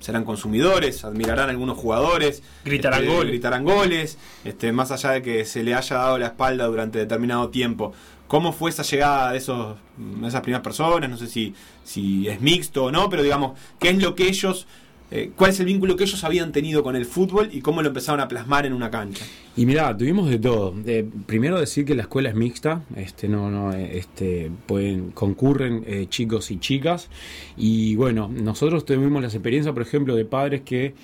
serán 0.00 0.24
consumidores, 0.24 1.04
admirarán 1.04 1.48
a 1.48 1.52
algunos 1.52 1.76
jugadores, 1.76 2.42
Gritarán 2.64 3.02
este, 3.02 3.14
goles. 3.14 3.32
gritarán 3.32 3.64
goles, 3.64 4.18
este, 4.44 4.72
más 4.72 4.90
allá 4.92 5.10
de 5.10 5.20
que 5.20 5.44
se 5.44 5.62
le 5.62 5.74
haya 5.74 5.96
dado 5.96 6.16
la 6.18 6.28
espalda 6.28 6.64
durante 6.64 6.98
determinado 6.98 7.50
tiempo. 7.50 7.92
¿Cómo 8.26 8.54
fue 8.54 8.70
esa 8.70 8.82
llegada 8.82 9.32
de 9.32 9.36
esos, 9.38 9.76
de 9.98 10.26
esas 10.26 10.40
primeras 10.40 10.64
personas? 10.64 11.10
No 11.10 11.18
sé 11.18 11.26
si, 11.26 11.54
si 11.84 12.26
es 12.26 12.40
mixto 12.40 12.84
o 12.84 12.90
no, 12.90 13.10
pero 13.10 13.22
digamos, 13.22 13.58
¿qué 13.78 13.90
es 13.90 14.02
lo 14.02 14.14
que 14.14 14.26
ellos, 14.26 14.66
eh, 15.14 15.30
cuál 15.36 15.52
es 15.52 15.60
el 15.60 15.66
vínculo 15.66 15.94
que 15.94 16.02
ellos 16.02 16.24
habían 16.24 16.50
tenido 16.50 16.82
con 16.82 16.96
el 16.96 17.06
fútbol 17.06 17.48
y 17.52 17.60
cómo 17.60 17.82
lo 17.82 17.88
empezaron 17.88 18.20
a 18.20 18.26
plasmar 18.26 18.66
en 18.66 18.72
una 18.72 18.90
cancha? 18.90 19.24
Y 19.56 19.64
mira, 19.64 19.96
tuvimos 19.96 20.28
de 20.28 20.40
todo. 20.40 20.74
Eh, 20.86 21.08
primero 21.26 21.60
decir 21.60 21.84
que 21.84 21.94
la 21.94 22.02
escuela 22.02 22.30
es 22.30 22.34
mixta, 22.34 22.82
este, 22.96 23.28
no, 23.28 23.48
no, 23.48 23.72
este, 23.72 24.50
pueden, 24.66 25.12
concurren 25.12 25.84
eh, 25.86 26.06
chicos 26.08 26.50
y 26.50 26.58
chicas. 26.58 27.10
Y 27.56 27.94
bueno, 27.94 28.28
nosotros 28.28 28.84
tuvimos 28.84 29.22
las 29.22 29.34
experiencias, 29.34 29.72
por 29.72 29.82
ejemplo, 29.82 30.16
de 30.16 30.24
padres 30.24 30.62
que 30.62 30.94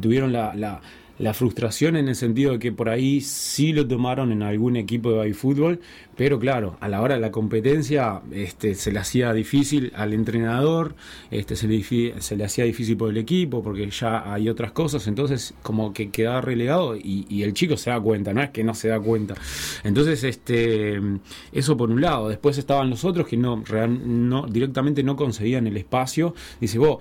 tuvieron 0.00 0.32
la, 0.32 0.80
la 1.18 1.34
frustración 1.34 1.96
en 1.96 2.08
el 2.08 2.14
sentido 2.14 2.52
de 2.52 2.58
que 2.58 2.72
por 2.72 2.88
ahí 2.88 3.20
sí 3.20 3.72
lo 3.72 3.86
tomaron 3.86 4.32
en 4.32 4.42
algún 4.42 4.76
equipo 4.76 5.12
de 5.12 5.34
fútbol, 5.34 5.80
pero 6.16 6.38
claro, 6.38 6.76
a 6.80 6.88
la 6.88 7.00
hora 7.02 7.14
de 7.14 7.20
la 7.20 7.30
competencia 7.30 8.22
este, 8.32 8.74
se 8.74 8.92
le 8.92 8.98
hacía 8.98 9.32
difícil 9.32 9.92
al 9.94 10.12
entrenador, 10.12 10.94
este, 11.30 11.56
se, 11.56 11.68
le, 11.68 11.82
se 12.20 12.36
le 12.36 12.44
hacía 12.44 12.64
difícil 12.64 12.96
por 12.96 13.10
el 13.10 13.16
equipo 13.18 13.62
porque 13.62 13.88
ya 13.90 14.32
hay 14.32 14.48
otras 14.48 14.72
cosas, 14.72 15.06
entonces 15.06 15.54
como 15.62 15.92
que 15.92 16.10
quedaba 16.10 16.40
relegado 16.40 16.96
y, 16.96 17.26
el 17.46 17.52
chico 17.52 17.76
se 17.76 17.90
da 17.90 18.00
cuenta, 18.00 18.32
no 18.32 18.42
es 18.42 18.50
que 18.50 18.64
no 18.64 18.74
se 18.74 18.88
da 18.88 18.98
cuenta. 18.98 19.34
Entonces, 19.84 20.24
este, 20.24 21.00
eso 21.52 21.76
por 21.76 21.90
un 21.90 22.00
lado. 22.00 22.28
Después 22.28 22.58
estaban 22.58 22.90
los 22.90 23.04
otros 23.04 23.28
que 23.28 23.36
no, 23.36 23.62
no 24.04 24.46
directamente 24.46 25.02
no 25.02 25.16
conseguían 25.16 25.66
el 25.66 25.76
espacio. 25.76 26.34
Dice, 26.60 26.78
vos, 26.78 26.98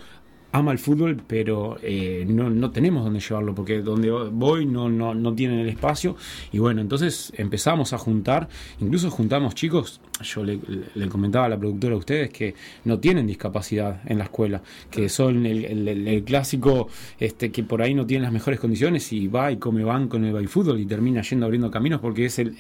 ama 0.56 0.72
el 0.72 0.80
fútbol, 0.80 1.22
pero 1.28 1.78
eh, 1.82 2.26
no, 2.28 2.50
no 2.50 2.72
tenemos 2.72 3.04
dónde 3.04 3.20
llevarlo, 3.20 3.54
porque 3.54 3.82
donde 3.82 4.10
voy 4.10 4.66
no, 4.66 4.90
no, 4.90 5.14
no 5.14 5.34
tienen 5.34 5.60
el 5.60 5.68
espacio. 5.68 6.16
Y 6.52 6.60
bueno, 6.60 6.82
entonces 6.82 7.34
empezamos 7.36 7.92
a 7.92 7.98
juntar, 7.98 8.48
incluso 8.80 9.10
juntamos 9.12 9.54
chicos, 9.54 10.00
yo 10.24 10.44
le, 10.44 10.60
le 10.96 11.08
comentaba 11.10 11.46
a 11.46 11.50
la 11.50 11.58
productora 11.58 11.96
a 11.96 11.98
ustedes 11.98 12.30
que 12.30 12.56
no 12.86 13.00
tienen 13.00 13.28
discapacidad 13.28 14.02
en 14.06 14.18
la 14.18 14.26
escuela, 14.26 14.62
que 14.90 15.10
son 15.10 15.46
el, 15.46 15.66
el- 15.66 15.88
el- 15.88 16.08
el 16.08 16.24
clásico 16.24 16.88
este, 17.20 17.52
que 17.52 17.64
por 17.64 17.82
ahí 17.82 17.94
no 17.94 18.06
tienen 18.06 18.24
las 18.24 18.32
mejores 18.32 18.60
condiciones 18.60 19.12
y 19.12 19.28
va 19.28 19.52
y 19.52 19.58
come 19.58 19.84
banco 19.84 20.18
en 20.18 20.26
el 20.26 20.48
fútbol 20.48 20.80
y 20.80 20.86
termina 20.86 21.22
yendo 21.22 21.46
abriendo 21.46 21.70
caminos 21.70 22.00
porque 22.02 22.26
es 22.26 22.40
el, 22.40 22.56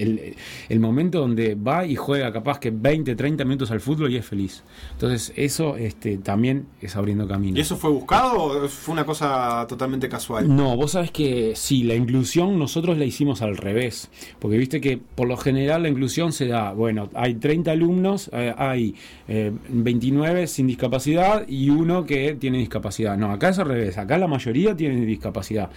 el- 0.70 0.80
momento 0.80 1.20
donde 1.20 1.56
va 1.56 1.86
y 1.86 1.96
juega 1.96 2.32
capaz 2.32 2.60
que 2.60 2.70
20, 2.72 3.16
30 3.16 3.44
minutos 3.46 3.72
al 3.72 3.80
fútbol 3.80 4.12
y 4.12 4.18
es 4.18 4.26
feliz. 4.26 4.64
Entonces 4.92 5.34
eso 5.36 5.78
este, 5.78 6.18
también 6.18 6.66
es 6.82 6.96
abriendo 6.96 7.28
caminos. 7.28 7.58
¿Y 7.58 7.62
eso 7.62 7.76
fue 7.78 7.90
buscado 7.90 8.36
o 8.44 8.68
fue 8.68 8.94
una 8.94 9.06
cosa 9.06 9.66
totalmente 9.68 10.08
casual? 10.10 10.54
No, 10.54 10.76
vos 10.76 10.92
sabés 10.92 11.12
que 11.12 11.54
sí, 11.56 11.84
la 11.84 11.96
inclusión 11.96 12.60
nosotros 12.60 12.98
la 12.98 13.06
hicimos 13.06 13.42
al 13.42 13.58
revés, 13.58 14.10
porque 14.40 14.58
viste 14.58 14.82
que 14.82 14.98
por 14.98 15.28
lo 15.28 15.38
general 15.38 15.84
la 15.84 15.90
inclusión 15.90 16.32
se 16.34 16.48
da, 16.48 16.74
bueno, 16.74 17.10
hay 17.16 17.36
30 17.46 17.70
alumnos, 17.70 18.32
eh, 18.34 18.56
hay 18.58 18.96
eh, 19.28 19.52
29 19.70 20.48
sin 20.48 20.66
discapacidad 20.66 21.48
y 21.48 21.70
uno 21.70 22.04
que 22.04 22.34
tiene 22.34 22.58
discapacidad. 22.58 23.16
No, 23.18 23.32
acá 23.32 23.50
es 23.50 23.60
al 23.60 23.68
revés, 23.68 24.00
acá 24.00 24.18
la 24.18 24.26
mayoría 24.26 24.76
tiene 24.76 25.06
discapacidad. 25.06 25.70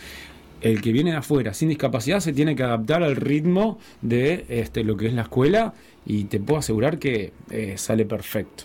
El 0.62 0.80
que 0.80 0.92
viene 0.92 1.10
de 1.10 1.18
afuera 1.18 1.52
sin 1.52 1.68
discapacidad 1.68 2.20
se 2.20 2.32
tiene 2.32 2.56
que 2.56 2.62
adaptar 2.62 3.02
al 3.02 3.16
ritmo 3.16 3.78
de 4.00 4.46
este, 4.48 4.82
lo 4.82 4.96
que 4.96 5.08
es 5.08 5.12
la 5.12 5.22
escuela 5.22 5.74
y 6.06 6.24
te 6.24 6.40
puedo 6.40 6.58
asegurar 6.60 6.98
que 6.98 7.34
eh, 7.50 7.74
sale 7.76 8.06
perfecto. 8.06 8.64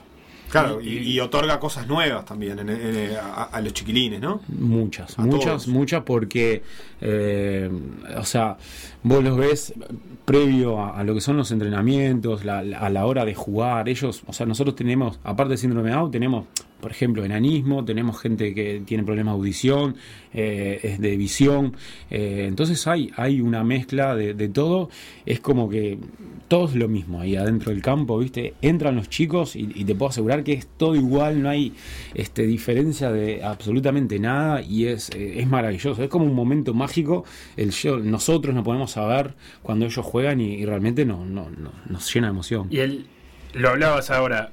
Claro, 0.61 0.81
y, 0.81 0.97
y 0.99 1.19
otorga 1.19 1.59
cosas 1.59 1.87
nuevas 1.87 2.25
también 2.25 2.59
en- 2.59 2.69
en- 2.69 3.15
a, 3.17 3.43
a 3.43 3.61
los 3.61 3.73
chiquilines, 3.73 4.21
¿no? 4.21 4.39
Muchas, 4.47 5.17
A 5.17 5.23
muchas, 5.23 5.45
todos. 5.45 5.67
muchas, 5.67 6.03
porque, 6.03 6.61
eh, 7.01 7.69
o 8.17 8.23
sea, 8.23 8.57
vos 9.03 9.23
los 9.23 9.35
ves 9.37 9.73
previo 10.25 10.79
a, 10.79 10.97
a 10.99 11.03
lo 11.03 11.13
que 11.13 11.21
son 11.21 11.37
los 11.37 11.51
entrenamientos, 11.51 12.45
la- 12.45 12.61
la- 12.63 12.79
a 12.79 12.89
la 12.89 13.05
hora 13.05 13.25
de 13.25 13.33
jugar, 13.35 13.89
ellos, 13.89 14.23
o 14.27 14.33
sea, 14.33 14.45
nosotros 14.45 14.75
tenemos, 14.75 15.19
aparte 15.23 15.51
de 15.51 15.57
síndrome 15.57 15.89
de 15.89 15.95
Down, 15.95 16.11
tenemos, 16.11 16.45
por 16.83 16.91
ejemplo, 16.91 17.23
enanismo, 17.23 17.85
tenemos 17.85 18.19
gente 18.19 18.53
que 18.53 18.81
tiene 18.85 19.05
problemas 19.05 19.35
de 19.35 19.37
audición, 19.37 19.95
eh, 20.33 20.97
de 20.99 21.15
visión, 21.15 21.77
eh, 22.11 22.43
entonces 22.45 22.85
hay, 22.87 23.09
hay 23.15 23.39
una 23.39 23.63
mezcla 23.63 24.17
de, 24.17 24.49
todo, 24.49 24.89
es 25.25 25.39
como 25.39 25.69
que 25.69 25.97
todo 26.49 26.65
es 26.65 26.75
lo 26.75 26.89
mismo 26.89 27.21
ahí 27.21 27.37
adentro 27.37 27.71
del 27.71 27.81
campo, 27.81 28.19
¿viste? 28.19 28.55
Entran 28.61 28.97
los 28.97 29.07
chicos 29.07 29.55
y, 29.55 29.85
te 29.85 29.95
puedo 29.95 30.09
asegurar 30.09 30.43
que 30.43 30.51
es 30.51 30.67
todo 30.67 30.93
igual, 30.95 31.41
no 31.41 31.47
hay 31.47 31.71
este, 32.15 32.45
diferencia 32.45 33.13
de 33.13 33.41
absolutamente 33.41 34.19
nada 34.19 34.61
y 34.61 34.87
es, 34.87 35.09
eh, 35.11 35.39
es 35.39 35.47
maravilloso, 35.47 36.03
es 36.03 36.09
como 36.09 36.25
un 36.25 36.35
momento 36.35 36.73
mágico, 36.73 37.23
el 37.55 37.71
show- 37.71 38.03
nosotros 38.03 38.53
nos 38.53 38.65
ponemos 38.65 38.97
a 38.97 39.05
ver 39.07 39.35
cuando 39.61 39.85
ellos 39.85 40.05
juegan 40.05 40.41
y, 40.41 40.65
realmente 40.65 41.05
no, 41.05 41.23
no, 41.23 41.49
no- 41.49 41.71
nos 41.87 42.13
llena 42.13 42.27
de 42.27 42.31
emoción. 42.31 42.67
Y 42.69 42.79
él, 42.79 43.05
lo 43.53 43.69
hablabas 43.69 44.11
ahora, 44.11 44.51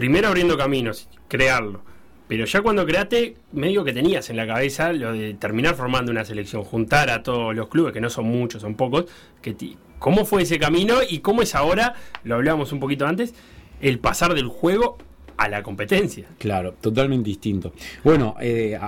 primero 0.00 0.28
abriendo 0.28 0.56
caminos, 0.56 1.10
crearlo. 1.28 1.82
Pero 2.26 2.46
ya 2.46 2.62
cuando 2.62 2.86
creaste, 2.86 3.36
medio 3.52 3.84
que 3.84 3.92
tenías 3.92 4.30
en 4.30 4.38
la 4.38 4.46
cabeza 4.46 4.94
lo 4.94 5.12
de 5.12 5.34
terminar 5.34 5.74
formando 5.74 6.10
una 6.10 6.24
selección, 6.24 6.64
juntar 6.64 7.10
a 7.10 7.22
todos 7.22 7.54
los 7.54 7.68
clubes, 7.68 7.92
que 7.92 8.00
no 8.00 8.08
son 8.08 8.24
muchos, 8.24 8.62
son 8.62 8.76
pocos. 8.76 9.04
Que 9.42 9.54
¿Cómo 9.98 10.24
fue 10.24 10.40
ese 10.40 10.58
camino 10.58 11.00
y 11.06 11.18
cómo 11.18 11.42
es 11.42 11.54
ahora, 11.54 11.96
lo 12.24 12.36
hablábamos 12.36 12.72
un 12.72 12.80
poquito 12.80 13.06
antes, 13.06 13.34
el 13.82 13.98
pasar 13.98 14.32
del 14.32 14.46
juego 14.46 14.96
a 15.36 15.50
la 15.50 15.62
competencia? 15.62 16.24
Claro, 16.38 16.72
totalmente 16.80 17.28
distinto. 17.28 17.74
Bueno, 18.02 18.36
eh, 18.40 18.78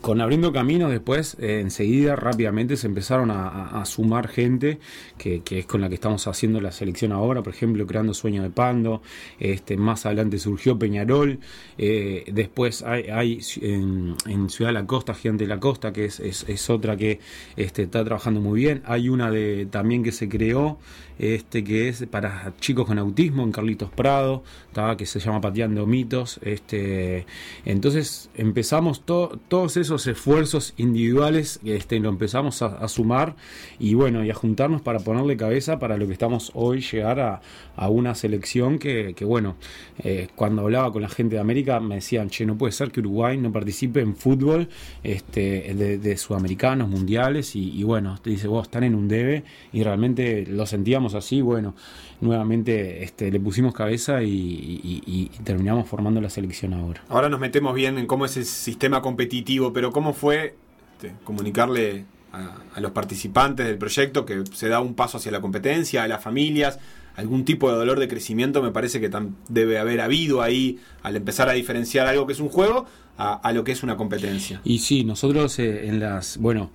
con 0.00 0.20
abriendo 0.20 0.52
caminos 0.52 0.90
después, 0.90 1.36
eh, 1.40 1.60
enseguida, 1.60 2.16
rápidamente 2.16 2.76
se 2.76 2.86
empezaron 2.86 3.30
a, 3.30 3.84
sumar 3.84 4.28
gente 4.28 4.78
que, 5.18 5.42
es 5.50 5.66
con 5.66 5.80
la 5.80 5.88
que 5.88 5.94
estamos 5.94 6.26
haciendo 6.26 6.60
la 6.60 6.72
selección 6.72 7.12
ahora, 7.12 7.42
por 7.42 7.52
ejemplo, 7.52 7.86
creando 7.86 8.14
Sueño 8.14 8.42
de 8.42 8.50
Pando, 8.50 9.02
este, 9.38 9.76
más 9.76 10.06
adelante 10.06 10.38
surgió 10.38 10.78
Peñarol, 10.78 11.38
eh, 11.78 12.24
después 12.32 12.82
hay, 12.82 13.40
en, 13.60 14.16
Ciudad 14.50 14.70
de 14.70 14.74
la 14.74 14.86
Costa, 14.86 15.14
Gigante 15.14 15.44
de 15.44 15.48
la 15.48 15.60
Costa, 15.60 15.92
que 15.92 16.06
es, 16.06 16.20
es- 16.20 16.44
es 16.48 16.70
otra 16.70 16.96
que 16.96 17.20
este, 17.56 17.82
está 17.84 18.04
trabajando 18.04 18.40
muy 18.40 18.60
bien, 18.60 18.82
hay 18.86 19.08
una 19.08 19.30
de 19.30 19.66
también 19.70 20.02
que 20.02 20.12
se 20.12 20.28
creó, 20.28 20.78
este 21.18 21.64
que 21.64 21.88
es 21.88 22.04
para 22.10 22.52
chicos 22.60 22.86
con 22.86 22.98
autismo 22.98 23.42
en 23.42 23.52
Carlitos 23.52 23.90
Prado, 23.90 24.42
¿tá? 24.72 24.96
que 24.96 25.06
se 25.06 25.18
llama 25.20 25.40
Pateando 25.40 25.86
Mitos. 25.86 26.38
Este, 26.42 27.26
entonces 27.64 28.30
empezamos 28.34 29.04
to- 29.04 29.38
todos 29.48 29.76
esos 29.76 30.06
esfuerzos 30.06 30.74
individuales, 30.76 31.60
este, 31.64 31.98
lo 32.00 32.08
empezamos 32.08 32.62
a, 32.62 32.86
sumar 32.88 33.34
y 33.78 33.94
bueno, 33.94 34.24
y 34.24 34.30
a 34.30 34.34
juntarnos 34.34 34.80
para 34.82 35.00
ponerle 35.00 35.36
cabeza 35.36 35.78
para 35.78 35.96
lo 35.96 36.06
que 36.06 36.12
estamos 36.12 36.50
hoy, 36.54 36.80
llegar 36.80 37.20
a, 37.20 37.40
a 37.76 37.88
una 37.88 38.14
selección 38.14 38.78
que, 38.78 39.14
que 39.14 39.24
bueno, 39.24 39.56
eh, 40.04 40.28
cuando 40.34 40.62
hablaba 40.62 40.92
con 40.92 41.02
la 41.02 41.08
gente 41.08 41.36
de 41.36 41.40
América 41.40 41.80
me 41.80 41.96
decían, 41.96 42.30
che, 42.30 42.46
no 42.46 42.56
puede 42.56 42.72
ser 42.72 42.90
que 42.90 43.00
Uruguay 43.00 43.36
no 43.38 43.50
participe 43.52 44.00
en 44.00 44.14
fútbol 44.16 44.68
este, 45.02 45.74
de, 45.74 45.98
de 45.98 46.16
sudamericanos, 46.16 46.88
mundiales 46.88 47.56
y, 47.56 47.70
y 47.78 47.82
bueno, 47.82 48.18
te 48.22 48.30
dice, 48.30 48.46
vos 48.48 48.66
están 48.66 48.84
en 48.84 48.94
un 48.94 49.08
debe 49.08 49.44
y 49.72 49.82
realmente 49.82 50.46
lo 50.46 50.66
sentíamos 50.66 51.05
así, 51.14 51.40
bueno, 51.42 51.74
nuevamente 52.20 53.02
este, 53.04 53.30
le 53.30 53.40
pusimos 53.40 53.74
cabeza 53.74 54.22
y, 54.22 54.28
y- 54.30 55.02
y- 55.06 55.30
y 55.34 55.42
terminamos 55.44 55.88
formando 55.88 56.20
la 56.20 56.30
selección 56.30 56.74
ahora. 56.74 57.02
Ahora 57.08 57.28
nos 57.28 57.40
metemos 57.40 57.74
bien 57.74 57.98
en 57.98 58.06
cómo 58.06 58.24
es 58.26 58.36
el 58.36 58.44
sistema 58.44 59.02
competitivo, 59.02 59.72
pero 59.72 59.92
¿cómo 59.92 60.12
fue 60.12 60.54
este, 60.96 61.12
comunicarle 61.24 62.04
a, 62.32 62.56
a 62.74 62.80
los 62.80 62.90
participantes 62.92 63.66
del 63.66 63.78
proyecto 63.78 64.24
que 64.26 64.42
se 64.52 64.68
da 64.68 64.80
un 64.80 64.94
paso 64.94 65.18
hacia 65.18 65.30
la 65.32 65.40
competencia, 65.40 66.02
a 66.02 66.08
las 66.08 66.22
familias? 66.22 66.78
Algún 67.16 67.46
tipo 67.46 67.70
de 67.70 67.76
dolor 67.78 67.98
de 67.98 68.08
crecimiento 68.08 68.62
me 68.62 68.72
parece 68.72 69.00
que 69.00 69.10
debe 69.48 69.78
haber 69.78 70.02
habido 70.02 70.42
ahí 70.42 70.78
al 71.02 71.16
empezar 71.16 71.48
a 71.48 71.52
diferenciar 71.52 72.06
algo 72.06 72.26
que 72.26 72.34
es 72.34 72.40
un 72.40 72.50
juego 72.50 72.84
a, 73.16 73.32
a 73.34 73.52
lo 73.54 73.64
que 73.64 73.72
es 73.72 73.82
una 73.82 73.96
competencia. 73.96 74.60
Y 74.64 74.80
sí, 74.80 75.02
nosotros 75.02 75.58
eh, 75.58 75.86
en 75.88 75.98
las, 75.98 76.36
bueno, 76.36 76.70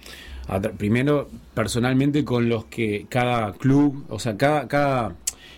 primero 0.60 1.30
personalmente 1.54 2.26
con 2.26 2.50
los 2.50 2.66
que 2.66 3.06
cada 3.10 3.54
club, 3.54 4.06
o 4.10 4.20
sea, 4.20 4.38
cada, 4.38 4.68
cada 4.68 5.16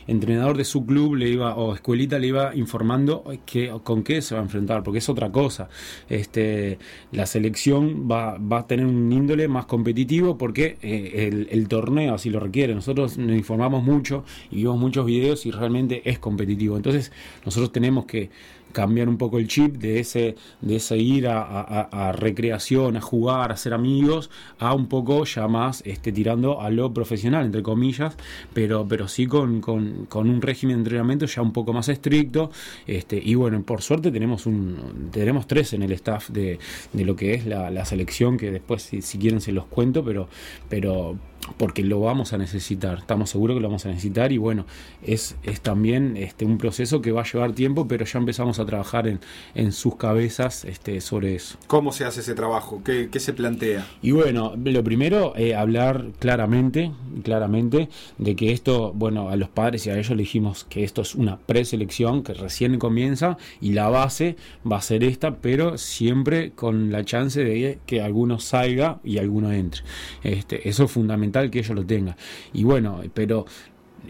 entrenador 0.08 0.58
de 0.58 0.66
su 0.66 0.86
club 0.86 1.16
le 1.16 1.30
iba, 1.30 1.56
o 1.56 1.74
escuelita 1.74 2.20
le 2.20 2.28
iba 2.28 2.56
informando 2.56 3.24
que, 3.46 3.72
con 3.84 4.04
qué 4.04 4.22
se 4.22 4.36
va 4.36 4.42
a 4.42 4.44
enfrentar, 4.44 4.84
porque 4.84 5.00
es 5.00 5.10
otra 5.10 5.32
cosa. 5.32 5.70
Este, 6.10 6.78
la 7.12 7.26
selección 7.26 8.08
va, 8.10 8.38
va 8.38 8.60
a 8.60 8.68
tener 8.68 8.86
un 8.86 9.12
índole 9.12 9.48
más 9.48 9.66
competitivo 9.66 10.38
porque 10.38 10.78
eh, 10.82 11.28
el, 11.28 11.48
el 11.52 11.68
torneo 11.68 12.16
así 12.16 12.30
lo 12.30 12.40
requiere. 12.40 12.76
Nosotros 12.76 13.18
nos 13.18 13.36
informamos 13.36 13.84
mucho 13.84 14.24
y 14.52 14.58
vimos 14.58 14.78
muchos 14.78 15.06
videos 15.06 15.46
y 15.46 15.52
realmente 15.52 16.02
es 16.06 16.20
competitivo. 16.20 16.76
Entonces 16.76 17.12
nosotros 17.46 17.72
tenemos 17.72 18.06
que 18.06 18.30
cambiar 18.74 19.08
un 19.08 19.18
poco 19.18 19.40
el 19.40 19.48
chip 19.48 19.78
de 19.78 20.00
ese, 20.02 20.36
de 20.60 20.76
ese 20.76 20.98
ir 20.98 21.28
a, 21.30 22.12
recreación, 22.12 22.98
a 22.98 23.02
jugar, 23.02 23.52
a 23.52 23.56
ser 23.58 23.74
amigos, 23.74 24.30
a 24.60 24.74
un 24.74 24.88
poco 24.88 25.24
ya 25.24 25.48
más 25.48 25.82
este, 25.86 26.12
tirando 26.12 26.60
a 26.60 26.70
lo 26.70 26.94
profesional, 26.94 27.46
entre 27.46 27.64
comillas, 27.64 28.18
pero, 28.54 28.86
pero 28.88 29.08
sí 29.08 29.28
con, 29.28 29.62
con- 29.62 30.06
con 30.08 30.30
un 30.30 30.42
régimen 30.42 30.78
de 30.78 30.82
entrenamiento 30.82 31.26
ya 31.28 31.42
un 31.42 31.54
poco 31.54 31.72
más 31.72 31.88
estricto. 31.88 32.52
Este, 32.88 33.22
y 33.24 33.36
bueno, 33.36 33.62
por 33.64 33.82
suerte 33.82 34.12
tenemos 34.12 34.46
un 34.46 35.10
tenemos 35.12 35.48
tres 35.48 35.74
en 35.74 35.84
el 35.84 35.92
staff 35.94 36.30
de, 36.30 36.60
de 36.92 37.06
lo 37.06 37.16
que 37.16 37.34
es 37.36 37.46
la, 37.46 37.70
la 37.70 37.86
selección, 37.86 38.38
que 38.38 38.52
después 38.52 38.82
si, 38.82 39.02
si 39.02 39.18
quieren 39.18 39.40
se 39.40 39.52
los 39.52 39.66
cuento, 39.66 40.04
pero, 40.04 40.28
pero 40.70 41.18
porque 41.58 41.84
lo 41.84 42.00
vamos 42.00 42.34
a 42.34 42.38
necesitar, 42.38 43.00
estamos 43.00 43.30
seguros 43.30 43.56
que 43.56 43.62
lo 43.62 43.68
vamos 43.68 43.86
a 43.86 43.90
necesitar 43.90 44.32
y 44.32 44.38
bueno, 44.38 44.66
es, 45.06 45.36
es 45.44 45.62
también 45.62 46.18
este, 46.18 46.46
un 46.46 46.58
proceso 46.58 47.02
que 47.02 47.12
va 47.12 47.22
a 47.22 47.26
llevar 47.26 47.54
tiempo, 47.54 47.88
pero 47.88 48.06
ya 48.06 48.20
empezamos 48.20 48.60
a 48.60 48.66
trabajar 48.66 49.08
en, 49.08 49.20
en 49.56 49.72
sus 49.72 49.96
cabezas 49.96 50.66
este, 50.66 51.02
sobre 51.02 51.36
eso. 51.36 51.58
¿Cómo 51.68 51.92
se 51.92 52.06
hace 52.06 52.22
ese 52.22 52.36
trabajo? 52.36 52.82
¿Qué, 52.84 53.10
qué 53.12 53.20
se 53.20 53.34
plantea? 53.34 53.88
Y 54.02 54.12
bueno, 54.12 54.54
lo 54.64 54.84
primero, 54.84 55.34
eh, 55.36 55.56
hablar 55.56 56.08
claramente, 56.20 56.92
claramente, 57.24 57.90
de 58.18 58.36
que 58.36 58.52
esto, 58.52 58.94
bueno, 58.94 59.30
a 59.30 59.36
los 59.36 59.50
padres 59.50 59.86
y 59.86 59.90
a 59.90 59.98
ellos 59.98 60.12
le 60.12 60.24
dijimos 60.24 60.66
que 60.66 60.84
esto 60.84 61.02
es 61.02 61.16
una 61.16 61.38
preselección 61.38 62.24
que 62.24 62.34
recién 62.34 62.80
comienza 62.80 63.38
y 63.62 63.74
la 63.74 63.90
base 63.90 64.36
va 64.70 64.78
a 64.78 64.82
ser 64.82 65.04
esta, 65.04 65.38
pero 65.38 65.78
siempre 65.78 66.52
con 66.52 66.92
la 66.92 67.04
chance 67.04 67.44
de 67.44 67.80
que 67.86 68.02
alguno 68.02 68.40
salga 68.40 69.00
y 69.04 69.18
alguno 69.18 69.52
entre. 69.52 69.84
Este, 70.24 70.70
eso 70.70 70.86
es 70.86 70.92
fundamental 70.92 71.33
que 71.50 71.60
ellos 71.60 71.76
lo 71.76 71.86
tengan. 71.86 72.16
Y 72.54 72.64
bueno, 72.64 73.02
pero 73.14 73.46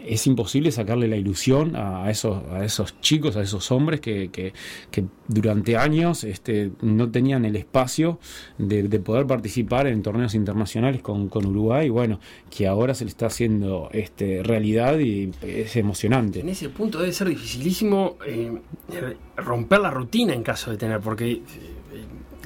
es 0.06 0.26
imposible 0.26 0.70
sacarle 0.70 1.08
la 1.08 1.16
ilusión 1.16 1.76
a 1.76 2.10
esos, 2.10 2.42
a 2.50 2.64
esos 2.64 3.00
chicos, 3.00 3.36
a 3.36 3.42
esos 3.42 3.70
hombres 3.70 4.00
que, 4.00 4.30
que, 4.30 4.52
durante 5.28 5.76
años 5.76 6.24
este, 6.24 6.72
no 6.82 7.10
tenían 7.10 7.44
el 7.44 7.56
espacio 7.56 8.18
de, 8.58 8.82
de, 8.84 8.98
poder 9.00 9.26
participar 9.26 9.86
en 9.86 10.02
torneos 10.02 10.34
internacionales 10.34 11.00
con, 11.00 11.28
con 11.28 11.46
Uruguay, 11.46 11.88
bueno, 11.88 12.20
que 12.50 12.66
ahora 12.66 12.94
se 12.94 13.04
le 13.04 13.10
está 13.10 13.26
haciendo 13.26 13.88
este, 13.92 14.42
realidad 14.42 14.98
y 14.98 15.30
es 15.42 15.76
emocionante. 15.76 16.40
En 16.40 16.48
ese 16.48 16.68
punto 16.68 16.98
debe 16.98 17.12
ser 17.12 17.28
dificilísimo 17.28 18.16
eh, 18.26 18.52
romper 19.36 19.80
la 19.80 19.90
rutina 19.90 20.34
en 20.34 20.42
caso 20.42 20.70
de 20.70 20.76
tener, 20.76 21.00
porque 21.00 21.30
eh, 21.32 21.40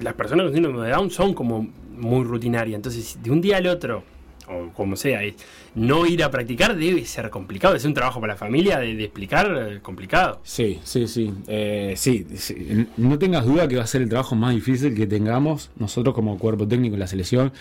las 0.03 0.15
personas 0.15 0.45
con 0.47 0.55
síndrome 0.55 0.87
de 0.87 0.93
Down 0.93 1.11
son 1.11 1.35
como 1.35 1.67
muy 1.97 2.25
rutinarias, 2.25 2.77
entonces 2.77 3.19
de 3.21 3.31
un 3.31 3.41
día 3.41 3.57
al 3.57 3.67
otro 3.67 4.05
å 4.49 4.61
komme 4.77 4.99
seg. 5.01 5.17
Jeg, 5.17 5.35
no 5.75 6.07
ir 6.07 6.23
a 6.23 6.31
practicar 6.31 6.77
debe 6.77 7.05
ser 7.05 7.31
complicado, 7.31 7.75
es 7.75 7.85
un 7.85 7.95
trabajo 7.95 8.21
para 8.21 8.35
la 8.35 8.39
familia 8.39 8.79
de, 8.79 9.05
explicar 9.05 9.55
eh, 9.57 9.79
complicado. 9.81 10.41
Sí, 10.43 10.81
sí, 10.85 11.07
sí, 11.07 11.33
eh, 11.47 11.95
sí, 11.97 12.27
sí, 12.35 12.87
no 12.97 13.19
tengas 13.19 13.47
duda 13.47 13.69
que 13.69 13.77
va 13.77 13.85
a 13.85 13.87
ser 13.87 14.03
el 14.03 14.09
trabajo 14.09 14.35
más 14.35 14.55
difícil 14.55 14.95
que 14.95 15.07
tengamos 15.07 15.71
nosotros 15.77 16.15
como 16.15 16.39
cuerpo 16.39 16.67
técnico 16.67 16.95
en 16.95 17.01
la 17.01 17.07
selección, 17.07 17.53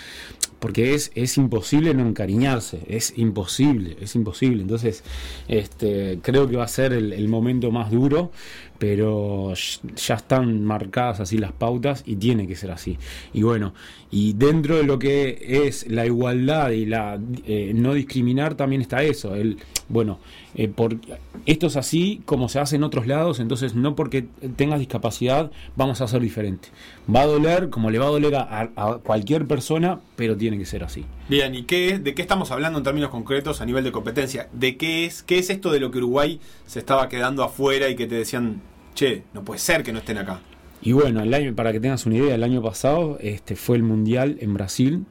porque 0.59 0.95
es, 0.95 1.11
es 1.13 1.37
imposible 1.37 1.93
no 1.93 2.07
encariñarse, 2.07 2.81
es 2.87 3.13
imposible, 3.17 3.97
es 4.01 4.15
imposible. 4.15 4.61
Entonces, 4.61 5.03
este, 5.47 6.19
creo 6.21 6.47
que 6.47 6.57
va 6.57 6.63
a 6.63 6.67
ser 6.67 6.93
el, 6.93 7.13
el 7.13 7.27
momento 7.27 7.71
más 7.71 7.91
duro, 7.91 8.31
pero 8.79 9.53
ya 9.95 10.15
están 10.15 10.63
marcadas 10.63 11.19
así 11.19 11.37
las 11.37 11.51
pautas 11.51 12.03
y 12.05 12.15
tiene 12.15 12.47
que 12.47 12.55
ser 12.55 12.71
así. 12.71 12.97
Y 13.33 13.43
bueno, 13.43 13.73
y 14.11 14.33
dentro 14.33 14.77
de 14.77 14.83
lo 14.83 14.99
que 14.99 15.65
es 15.67 15.87
la 15.87 16.05
igualdad 16.05 16.71
y 16.71 16.85
la 16.85 17.19
eh, 17.45 17.71
no 17.75 17.93
discriminar 17.97 18.55
también 18.55 18.81
está 18.81 19.03
eso, 19.03 19.35
el 19.35 19.57
bueno, 19.89 20.19
eh, 20.55 20.67
por, 20.67 20.97
esto 21.45 21.67
es 21.67 21.77
así 21.77 22.21
como 22.25 22.49
se 22.49 22.59
hace 22.59 22.75
en 22.75 22.83
otros 22.83 23.07
lados, 23.07 23.39
entonces 23.39 23.73
no 23.73 23.95
porque 23.95 24.25
tengas 24.55 24.79
discapacidad 24.79 25.51
vamos 25.75 26.01
a 26.01 26.07
ser 26.07 26.21
diferente. 26.21 26.69
Va 27.13 27.21
a 27.21 27.25
doler 27.25 27.69
como 27.69 27.89
le 27.89 27.99
va 27.99 28.07
a 28.07 28.09
doler 28.09 28.35
a, 28.35 28.99
cualquier 29.03 29.45
persona, 29.45 29.99
pero 30.15 30.35
tiene 30.35 30.57
que 30.57 30.65
ser 30.65 30.83
así. 30.83 31.05
Bien, 31.29 31.55
¿y 31.55 31.63
qué, 31.63 31.99
de 31.99 32.13
qué 32.13 32.21
estamos 32.21 32.51
hablando 32.51 32.79
en 32.79 32.83
términos 32.83 33.09
concretos 33.09 33.61
a 33.61 33.65
nivel 33.65 33.83
de 33.83 33.91
competencia? 33.91 34.49
¿De 34.51 34.77
qué 34.77 35.05
es, 35.05 35.23
qué 35.23 35.39
es 35.39 35.49
esto 35.49 35.71
de 35.71 35.79
lo 35.79 35.91
que 35.91 35.99
Uruguay 35.99 36.39
se 36.65 36.79
estaba 36.79 37.07
quedando 37.07 37.43
afuera 37.43 37.89
y 37.89 37.95
que 37.95 38.07
te 38.07 38.15
decían, 38.15 38.61
che, 38.93 39.23
no 39.33 39.43
puede 39.43 39.59
ser 39.59 39.83
que 39.83 39.93
no 39.93 39.99
estén 39.99 40.17
acá? 40.17 40.41
Y 40.87 40.93
bueno, 40.93 41.21
el 41.21 41.33
año, 41.33 41.53
para 41.53 41.73
que 41.73 41.81
tengas 41.81 42.05
una 42.05 42.15
idea, 42.15 42.33
el 42.33 42.45
año 42.45 42.61
pasado 42.61 43.17
este, 43.19 43.57
fue 43.57 43.75
el 43.75 43.83
Mundial 43.83 44.37
en 44.39 44.53
Brasil, 44.53 45.03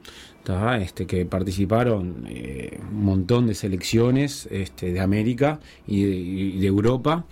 este, 0.81 1.05
que 1.05 1.23
participaron 1.27 2.25
eh, 2.27 2.79
un 2.91 3.05
montón 3.05 3.45
de 3.45 3.53
selecciones 3.53 4.47
este, 4.49 4.91
de 4.91 4.99
América 4.99 5.59
y 5.85 6.03
de, 6.03 6.15
y 6.15 6.57
de 6.57 6.65
Europa. 6.65 7.25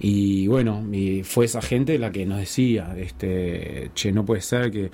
Y 0.00 0.46
bueno, 0.46 0.84
fue 1.24 1.46
esa 1.46 1.60
gente 1.60 1.98
la 1.98 2.12
que 2.12 2.24
nos 2.24 2.38
decía, 2.38 2.94
este, 2.96 3.90
che, 3.94 4.12
no 4.12 4.24
puede 4.24 4.42
ser 4.42 4.70
que 4.70 4.90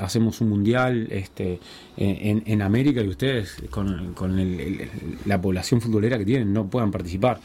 hacemos 0.00 0.40
un 0.40 0.48
mundial 0.48 1.06
este, 1.10 1.60
en, 1.96 2.62
América 2.62 3.00
y 3.00 3.08
ustedes 3.08 3.56
con, 3.70 4.14
la 5.26 5.40
población 5.40 5.80
futbolera 5.80 6.18
que 6.18 6.24
tienen 6.24 6.52
no 6.52 6.68
puedan 6.68 6.90
participar. 6.90 7.40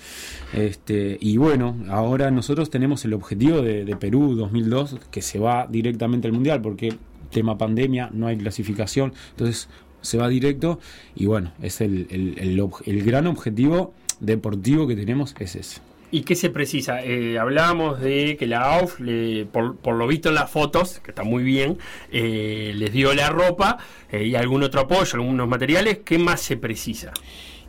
Este, 0.53 1.17
y 1.19 1.37
bueno, 1.37 1.77
ahora 1.89 2.31
nosotros 2.31 2.69
tenemos 2.71 3.05
el 3.05 3.13
objetivo 3.13 3.61
de, 3.61 3.93
Perú 3.99 4.35
2002 4.35 4.97
que 5.11 5.21
se 5.21 5.37
va 5.37 5.67
directamente 5.67 6.27
al 6.27 6.33
mundial 6.33 6.61
porque 6.61 6.95
tema 7.29 7.57
pandemia, 7.57 8.09
no 8.11 8.27
hay 8.27 8.37
clasificación, 8.37 9.13
entonces 9.31 9.69
se 10.01 10.17
va 10.17 10.27
directo 10.27 10.79
y 11.15 11.27
bueno, 11.27 11.51
es 11.61 11.79
el, 11.79 12.07
el 12.09 13.03
gran 13.03 13.27
objetivo 13.27 13.93
deportivo 14.19 14.87
que 14.87 14.95
tenemos 14.95 15.35
es 15.39 15.55
ese. 15.55 15.92
¿Y 16.13 16.21
qué 16.21 16.35
se 16.35 16.51
precisa? 16.51 17.03
Eh, 17.03 17.39
hablábamos 17.39 17.99
de 17.99 18.37
que 18.37 18.45
la 18.45 18.75
AUF, 18.75 18.99
le, 18.99 19.47
por, 19.47 19.95
lo 19.95 20.05
visto 20.05 20.29
en 20.29 20.35
las 20.35 20.51
fotos, 20.51 20.99
que 20.99 21.09
está 21.09 21.23
muy 21.23 21.41
bien, 21.41 21.79
eh, 22.11 22.71
les 22.75 22.93
dio 22.93 23.15
la 23.15 23.31
ropa 23.31 23.79
eh, 24.11 24.23
y 24.23 24.35
algún 24.35 24.61
otro 24.61 24.81
apoyo, 24.81 25.15
algunos 25.15 25.47
materiales. 25.47 26.01
¿Qué 26.05 26.19
más 26.19 26.39
se 26.39 26.55
precisa? 26.55 27.13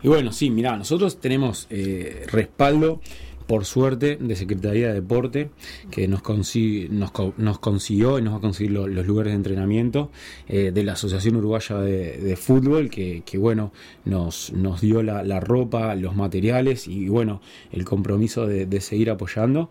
Y 0.03 0.09
bueno, 0.09 0.31
sí, 0.31 0.51
mira, 0.51 0.77
nosotros 0.77 1.19
tenemos 1.21 1.67
eh, 1.71 2.27
respaldo 2.31 3.01
por 3.47 3.65
suerte, 3.65 4.17
de 4.17 4.37
Secretaría 4.37 4.89
de 4.89 4.95
Deporte, 4.95 5.51
que 5.91 6.09
nos, 6.09 6.23
consigue, 6.23 6.89
nos, 6.89 7.59
consiguió 7.59 8.19
y 8.19 8.23
nos 8.23 8.35
va 8.35 8.39
a 8.39 8.41
conseguir 8.41 8.73
los, 8.73 8.89
lugares 9.07 9.33
de 9.33 9.37
entrenamiento, 9.37 10.11
eh, 10.49 10.71
de 10.73 10.83
la 10.85 10.93
Asociación 10.93 11.37
Uruguaya 11.37 11.77
de, 11.79 12.37
Fútbol, 12.37 12.91
que, 12.91 13.23
que, 13.25 13.39
bueno, 13.39 13.73
nos, 14.05 14.53
nos 14.53 14.81
dio 14.81 15.03
la, 15.03 15.41
ropa, 15.41 15.95
los 15.95 16.17
materiales 16.17 16.89
y 16.89 17.09
bueno, 17.09 17.41
el 17.73 17.85
compromiso 17.85 18.47
de, 18.47 18.67
de 18.67 18.81
seguir 18.81 19.11
apoyando. 19.11 19.71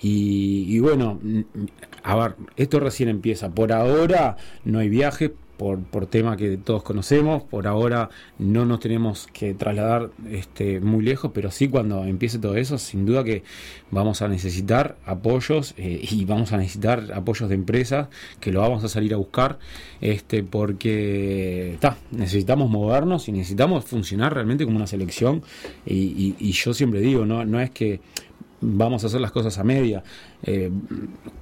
Y, 0.00 0.66
y, 0.68 0.80
bueno, 0.80 1.20
a 2.02 2.16
ver, 2.16 2.36
esto 2.56 2.80
recién 2.80 3.08
empieza. 3.08 3.54
Por 3.54 3.72
ahora 3.72 4.36
no 4.64 4.80
hay 4.80 4.88
viajes, 4.88 5.30
por, 5.56 5.78
por 5.80 6.06
tema 6.06 6.36
que 6.36 6.56
todos 6.56 6.82
conocemos. 6.82 7.42
Por 7.42 7.66
ahora 7.66 8.10
no 8.38 8.64
nos 8.64 8.80
tenemos 8.80 9.28
que 9.32 9.54
trasladar 9.54 10.10
este, 10.30 10.80
muy 10.80 11.04
lejos, 11.04 11.30
pero 11.34 11.50
sí 11.50 11.68
cuando 11.68 12.04
empiece 12.04 12.38
todo 12.38 12.56
eso, 12.56 12.78
sin 12.78 13.06
duda 13.06 13.24
que 13.24 13.42
vamos 13.90 14.22
a 14.22 14.28
necesitar 14.28 14.96
apoyos 15.06 15.74
eh, 15.76 16.00
y 16.10 16.24
vamos 16.24 16.52
a 16.52 16.56
necesitar 16.56 17.12
apoyos 17.14 17.48
de 17.48 17.54
empresas 17.54 18.08
que 18.40 18.52
lo 18.52 18.60
vamos 18.60 18.84
a 18.84 18.88
salir 18.88 19.14
a 19.14 19.16
buscar, 19.16 19.58
este, 20.00 20.42
porque 20.42 21.76
ta, 21.80 21.96
necesitamos 22.10 22.70
movernos 22.70 23.28
y 23.28 23.32
necesitamos 23.32 23.84
funcionar 23.84 24.34
realmente 24.34 24.64
como 24.64 24.76
una 24.76 24.86
selección. 24.86 25.42
Y, 25.86 26.34
y, 26.38 26.52
yo 26.52 26.72
siempre 26.72 27.00
digo, 27.00 27.26
no, 27.26 27.44
no 27.44 27.60
es 27.60 27.70
que 27.70 28.00
vamos 28.60 29.04
a 29.04 29.08
hacer 29.08 29.20
las 29.20 29.32
cosas 29.32 29.58
a 29.58 29.64
media. 29.64 30.02
Eh, 30.44 30.70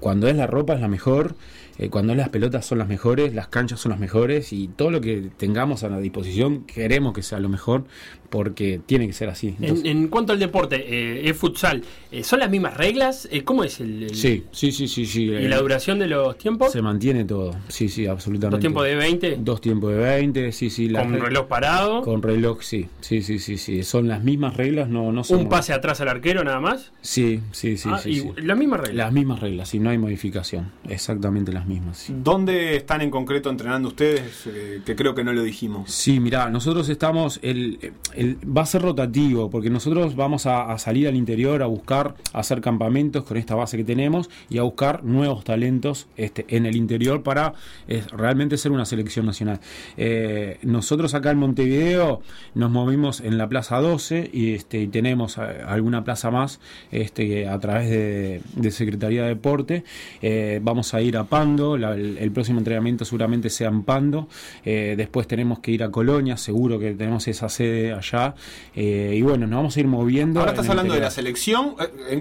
cuando 0.01 0.29
es 0.29 0.37
la 0.37 0.47
ropa 0.47 0.75
es 0.75 0.81
la 0.81 0.89
mejor, 0.89 1.35
eh, 1.79 1.89
cuando 1.89 2.13
es 2.13 2.19
las 2.19 2.29
pelotas 2.29 2.67
son 2.67 2.79
las 2.79 2.89
mejores, 2.89 3.35
las 3.35 3.49
canchas 3.49 3.81
son 3.81 3.91
las 3.91 4.01
mejores 4.01 4.53
y 4.53 4.69
todo 4.69 4.91
lo 4.91 5.01
que 5.01 5.31
tengamos 5.37 5.83
a 5.85 5.89
la 5.89 5.99
disposición 5.99 6.65
queremos 6.65 7.13
que 7.13 7.23
sea 7.23 7.41
lo 7.41 7.49
mejor 7.49 7.85
porque 8.33 8.81
tiene 8.87 9.07
que 9.07 9.13
ser 9.13 9.29
así. 9.29 9.49
Entonces, 9.61 9.85
en, 9.85 9.99
en, 9.99 10.09
cuanto 10.09 10.33
al 10.33 10.39
deporte, 10.39 10.77
eh, 10.77 11.29
es 11.29 11.37
futsal, 11.37 11.85
eh, 12.11 12.25
¿son 12.25 12.41
las 12.41 12.49
mismas 12.49 12.79
reglas? 12.79 13.29
Eh, 13.31 13.45
¿Cómo 13.45 13.63
es 13.63 13.79
el, 13.79 14.05
el, 14.05 14.15
Sí, 14.15 14.45
sí, 14.53 14.73
sí, 14.73 14.89
sí. 14.89 15.05
sí 15.05 15.25
¿Y 15.25 15.49
la 15.49 15.59
duración 15.59 15.99
de 15.99 16.07
los 16.07 16.39
tiempos? 16.39 16.73
Se 16.73 16.81
mantiene 16.81 17.27
todo, 17.27 17.55
sí, 17.69 17.91
sí, 17.91 18.07
absolutamente. 18.07 18.57
¿Dos 18.57 18.61
tiempos 18.61 18.85
de 18.85 18.95
20? 18.95 19.37
Dos 19.39 19.61
tiempos 19.61 19.93
de 19.93 19.99
20, 19.99 20.53
sí, 20.53 20.71
sí. 20.71 20.91
¿Con 20.91 21.21
reloj 21.21 21.47
parado? 21.47 22.01
Con 22.01 22.23
reloj, 22.23 22.63
sí, 22.63 22.89
sí, 23.03 23.21
sí, 23.21 23.39
sí, 23.39 23.59
sí. 23.59 23.83
Son 23.83 24.09
las 24.09 24.25
mismas 24.25 24.57
reglas, 24.57 24.89
no, 24.89 25.13
no 25.13 25.25
son... 25.25 25.41
¿Un 25.41 25.49
pase 25.51 25.75
atrás 25.75 26.01
al 26.01 26.09
arquero 26.09 26.43
nada 26.43 26.61
más? 26.61 26.91
Sí, 27.03 27.41
sí, 27.51 27.77
sí. 27.77 27.91
Ah, 27.93 27.99
sí, 27.99 28.11
y 28.11 28.21
sí. 28.21 28.31
las 28.37 28.57
mismas 28.57 28.81
reglas. 28.81 28.92
Las 28.93 29.13
mismas 29.13 29.41
reglas, 29.41 29.75
y 29.75 29.79
no 29.79 29.91
hay 29.91 29.99
modificación, 29.99 30.71
exactamente 30.89 31.53
las 31.53 31.67
mismas. 31.67 31.99
Sí. 31.99 32.15
¿Dónde 32.17 32.77
están 32.77 33.01
en 33.01 33.11
concreto 33.11 33.51
entrenando 33.51 33.89
ustedes? 33.89 34.47
Eh, 34.47 34.83
que 34.85 34.97
creo 34.97 35.15
que 35.15 35.25
no 35.25 35.33
lo 35.33 35.43
dijimos. 35.43 35.91
Sí, 35.91 36.21
mirá, 36.21 36.51
nosotros 36.51 36.89
estamos, 36.89 37.39
el, 37.43 37.93
el 38.15 38.39
va 38.45 38.63
a 38.63 38.67
ser 38.67 38.83
rotativo 38.83 39.51
porque 39.51 39.71
nosotros 39.71 40.17
vamos 40.17 40.47
a, 40.47 40.73
a, 40.73 40.79
salir 40.79 41.09
al 41.09 41.17
interior 41.17 41.63
a 41.63 41.67
buscar, 41.67 42.15
a 42.33 42.41
hacer 42.41 42.61
campamentos 42.61 43.25
con 43.25 43.37
esta 43.37 43.55
base 43.55 43.77
que 43.77 43.85
tenemos 43.85 44.31
y 44.49 44.59
a 44.59 44.63
buscar 44.63 45.05
nuevos 45.05 45.45
talentos 45.45 46.07
este, 46.17 46.45
en 46.49 46.67
el 46.67 46.77
interior 46.77 47.23
para 47.23 47.55
eh, 47.89 48.03
realmente 48.13 48.57
ser 48.57 48.73
una 48.73 48.85
selección 48.85 49.27
nacional. 49.27 49.61
Eh, 49.97 50.59
nosotros 50.63 51.15
acá 51.15 51.31
en 51.31 51.39
Montevideo 51.39 52.23
nos 52.55 52.71
movimos 52.71 53.21
en 53.21 53.39
la 53.39 53.49
Plaza 53.49 53.81
12 53.81 54.31
y, 54.33 54.55
este, 54.55 54.81
y 54.81 54.89
tenemos 54.89 55.39
alguna 55.39 56.05
plaza 56.05 56.31
más 56.31 56.61
este, 56.91 57.49
a 57.49 57.59
través 57.59 57.91
de, 57.91 58.41
de 58.57 58.71
Secretaría 58.85 59.23
de 59.23 59.29
Deporte. 59.29 59.85
Eh, 60.21 60.61
vamos 60.63 60.95
a 60.95 61.01
ir 61.01 61.17
a 61.17 61.25
Pando, 61.25 61.77
la- 61.77 61.95
el, 61.95 62.19
el 62.19 62.31
próximo 62.33 62.59
entrenamiento 62.59 63.05
seguramente 63.05 63.49
sea 63.51 63.69
en 63.69 63.83
Pando. 63.83 64.29
Eh, 64.65 64.95
después 64.97 65.27
tenemos 65.27 65.59
que 65.61 65.71
ir 65.73 65.83
a 65.83 65.91
Colonia, 65.91 66.37
seguro 66.37 66.79
que 66.79 66.93
tenemos 66.93 67.27
esa 67.29 67.49
sede 67.49 67.93
allá. 67.93 68.35
Eh, 68.75 69.15
y 69.17 69.23
bueno, 69.23 69.47
nos 69.47 69.57
vamos 69.59 69.77
a 69.77 69.81
ir 69.81 69.87
moviendo. 69.87 70.41
Ahora 70.41 70.53
estás 70.53 70.69
hablando 70.69 70.95
de 70.95 71.01
la 71.01 71.11
selección 71.11 71.75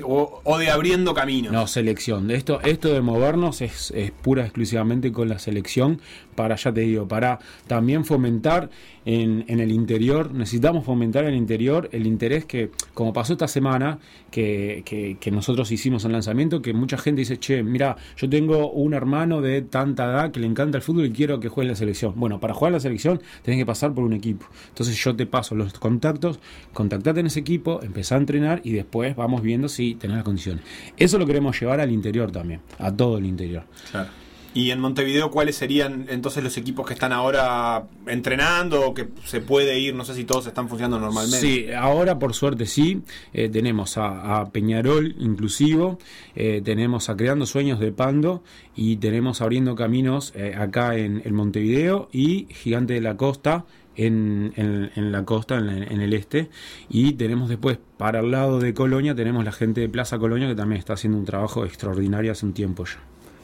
o, 0.04 0.41
o 0.43 0.58
de 0.58 0.69
abriendo 0.69 1.13
caminos. 1.13 1.52
No, 1.52 1.67
selección. 1.67 2.30
Esto, 2.32 2.62
esto 2.62 2.93
de 2.93 3.02
movernos 3.02 3.62
es, 3.62 3.91
es 3.95 4.12
pura 4.12 4.43
exclusivamente 4.43 5.12
con 5.12 5.30
la 5.30 5.39
selección 5.39 6.00
para, 6.36 6.56
ya 6.56 6.71
te 6.74 6.82
digo, 6.82 7.08
para 7.08 7.39
también 7.67 8.06
fomentar 8.06 8.69
en, 9.06 9.46
el 9.60 9.72
interior, 9.72 10.32
necesitamos 10.32 10.86
fomentar 10.86 11.24
en 11.24 11.32
el 11.32 11.36
interior 11.38 11.90
el 11.92 12.06
interés 12.06 12.46
que, 12.46 12.70
como 12.94 13.14
pasó 13.14 13.34
esta 13.34 13.48
semana, 13.48 13.98
que, 14.30 14.84
que- 14.86 15.18
que 15.20 15.32
nosotros 15.32 15.72
hicimos 15.72 16.06
el 16.06 16.12
lanzamiento, 16.12 16.62
que 16.62 16.74
mucha 16.74 16.98
gente 16.98 17.20
dice, 17.22 17.38
che, 17.38 17.64
mira, 17.64 17.96
yo 18.18 18.30
tengo 18.30 18.72
un 18.72 18.94
hermano 18.94 19.42
de 19.42 19.62
tanta 19.64 20.06
edad 20.06 20.32
que 20.32 20.40
le 20.40 20.48
encanta 20.48 20.78
el 20.78 20.84
fútbol 20.84 21.06
y 21.06 21.12
quiero 21.12 21.40
que 21.40 21.50
juegue 21.50 21.68
en 21.68 21.72
la 21.72 21.76
selección. 21.76 22.14
Bueno, 22.16 22.40
para 22.40 22.54
jugar 22.54 22.70
en 22.72 22.74
la 22.76 22.80
selección 22.80 23.22
tenés 23.44 23.60
que 23.60 23.66
pasar 23.66 23.94
por 23.94 24.04
un 24.04 24.14
equipo. 24.14 24.46
Entonces 24.70 24.96
yo 25.04 25.16
te 25.16 25.26
paso 25.26 25.56
los 25.56 25.74
contactos, 25.74 26.40
contactate 26.74 27.20
en 27.22 27.26
ese 27.28 27.40
equipo, 27.40 27.82
empezá 27.82 28.16
a 28.16 28.18
entrenar 28.20 28.62
y 28.64 28.72
después 28.72 29.16
vamos 29.16 29.42
viendo 29.42 29.68
si 29.68 29.96
tenés 29.96 30.18
las 30.18 30.24
condiciones. 30.26 30.64
Eso 30.98 31.18
lo 31.18 31.26
queremos 31.26 31.60
llevar 31.60 31.80
al 31.80 31.92
interior 31.92 32.32
también, 32.32 32.62
a 32.78 32.92
todo 32.96 33.18
el 33.18 33.26
interior. 33.26 33.64
Claro. 33.92 34.10
Y 34.54 34.72
en 34.72 34.82
Montevideo, 34.82 35.32
¿cuáles 35.32 35.56
serían 35.56 36.08
entonces 36.10 36.44
los 36.44 36.58
equipos 36.58 36.86
que 36.86 36.94
están 36.94 37.14
ahora 37.14 37.86
entrenando 38.06 38.86
o 38.86 38.94
que 38.94 39.08
se 39.24 39.40
puede 39.40 39.80
ir? 39.80 39.96
No 39.96 40.04
sé 40.04 40.14
si 40.14 40.26
todos 40.26 40.46
están 40.46 40.68
funcionando 40.68 41.00
normalmente. 41.00 41.40
Sí, 41.40 41.72
ahora 41.72 42.20
por 42.20 42.34
suerte 42.34 42.66
sí. 42.66 43.02
Eh, 43.34 43.48
tenemos 43.48 43.98
a, 43.98 44.50
Peñarol 44.52 45.16
inclusivo, 45.20 46.00
eh, 46.36 46.62
tenemos 46.64 47.10
a 47.10 47.16
Creando 47.16 47.46
Sueños 47.46 47.80
de 47.80 47.94
Pando 47.94 48.44
y 48.76 48.98
tenemos 48.98 49.42
Abriendo 49.42 49.76
Caminos 49.76 50.34
eh, 50.36 50.54
acá 50.58 50.98
en, 50.98 51.22
en 51.24 51.34
Montevideo 51.34 52.10
y 52.12 52.48
Gigante 52.50 52.94
de 52.94 53.02
la 53.02 53.16
Costa. 53.16 53.66
En 53.94 54.90
la 54.96 55.26
costa, 55.26 55.58
en, 55.58 55.70
en 55.70 56.02
el 56.02 56.14
este, 56.14 56.50
y 56.90 57.14
tenemos 57.14 57.50
después 57.50 57.78
para 57.98 58.22
el 58.22 58.32
lado 58.32 58.60
de 58.60 58.74
Colonia, 58.74 59.14
tenemos 59.14 59.46
la 59.46 59.52
gente 59.52 59.82
de 59.82 59.90
Plaza 59.90 60.18
Colonia 60.18 60.48
que 60.48 60.56
también 60.56 60.80
está 60.80 60.94
haciendo 60.94 61.20
un 61.20 61.26
trabajo 61.26 61.66
extraordinario 61.66 62.32
hace 62.32 62.46
un 62.46 62.54
tiempo 62.54 62.86
ya. 62.86 63.00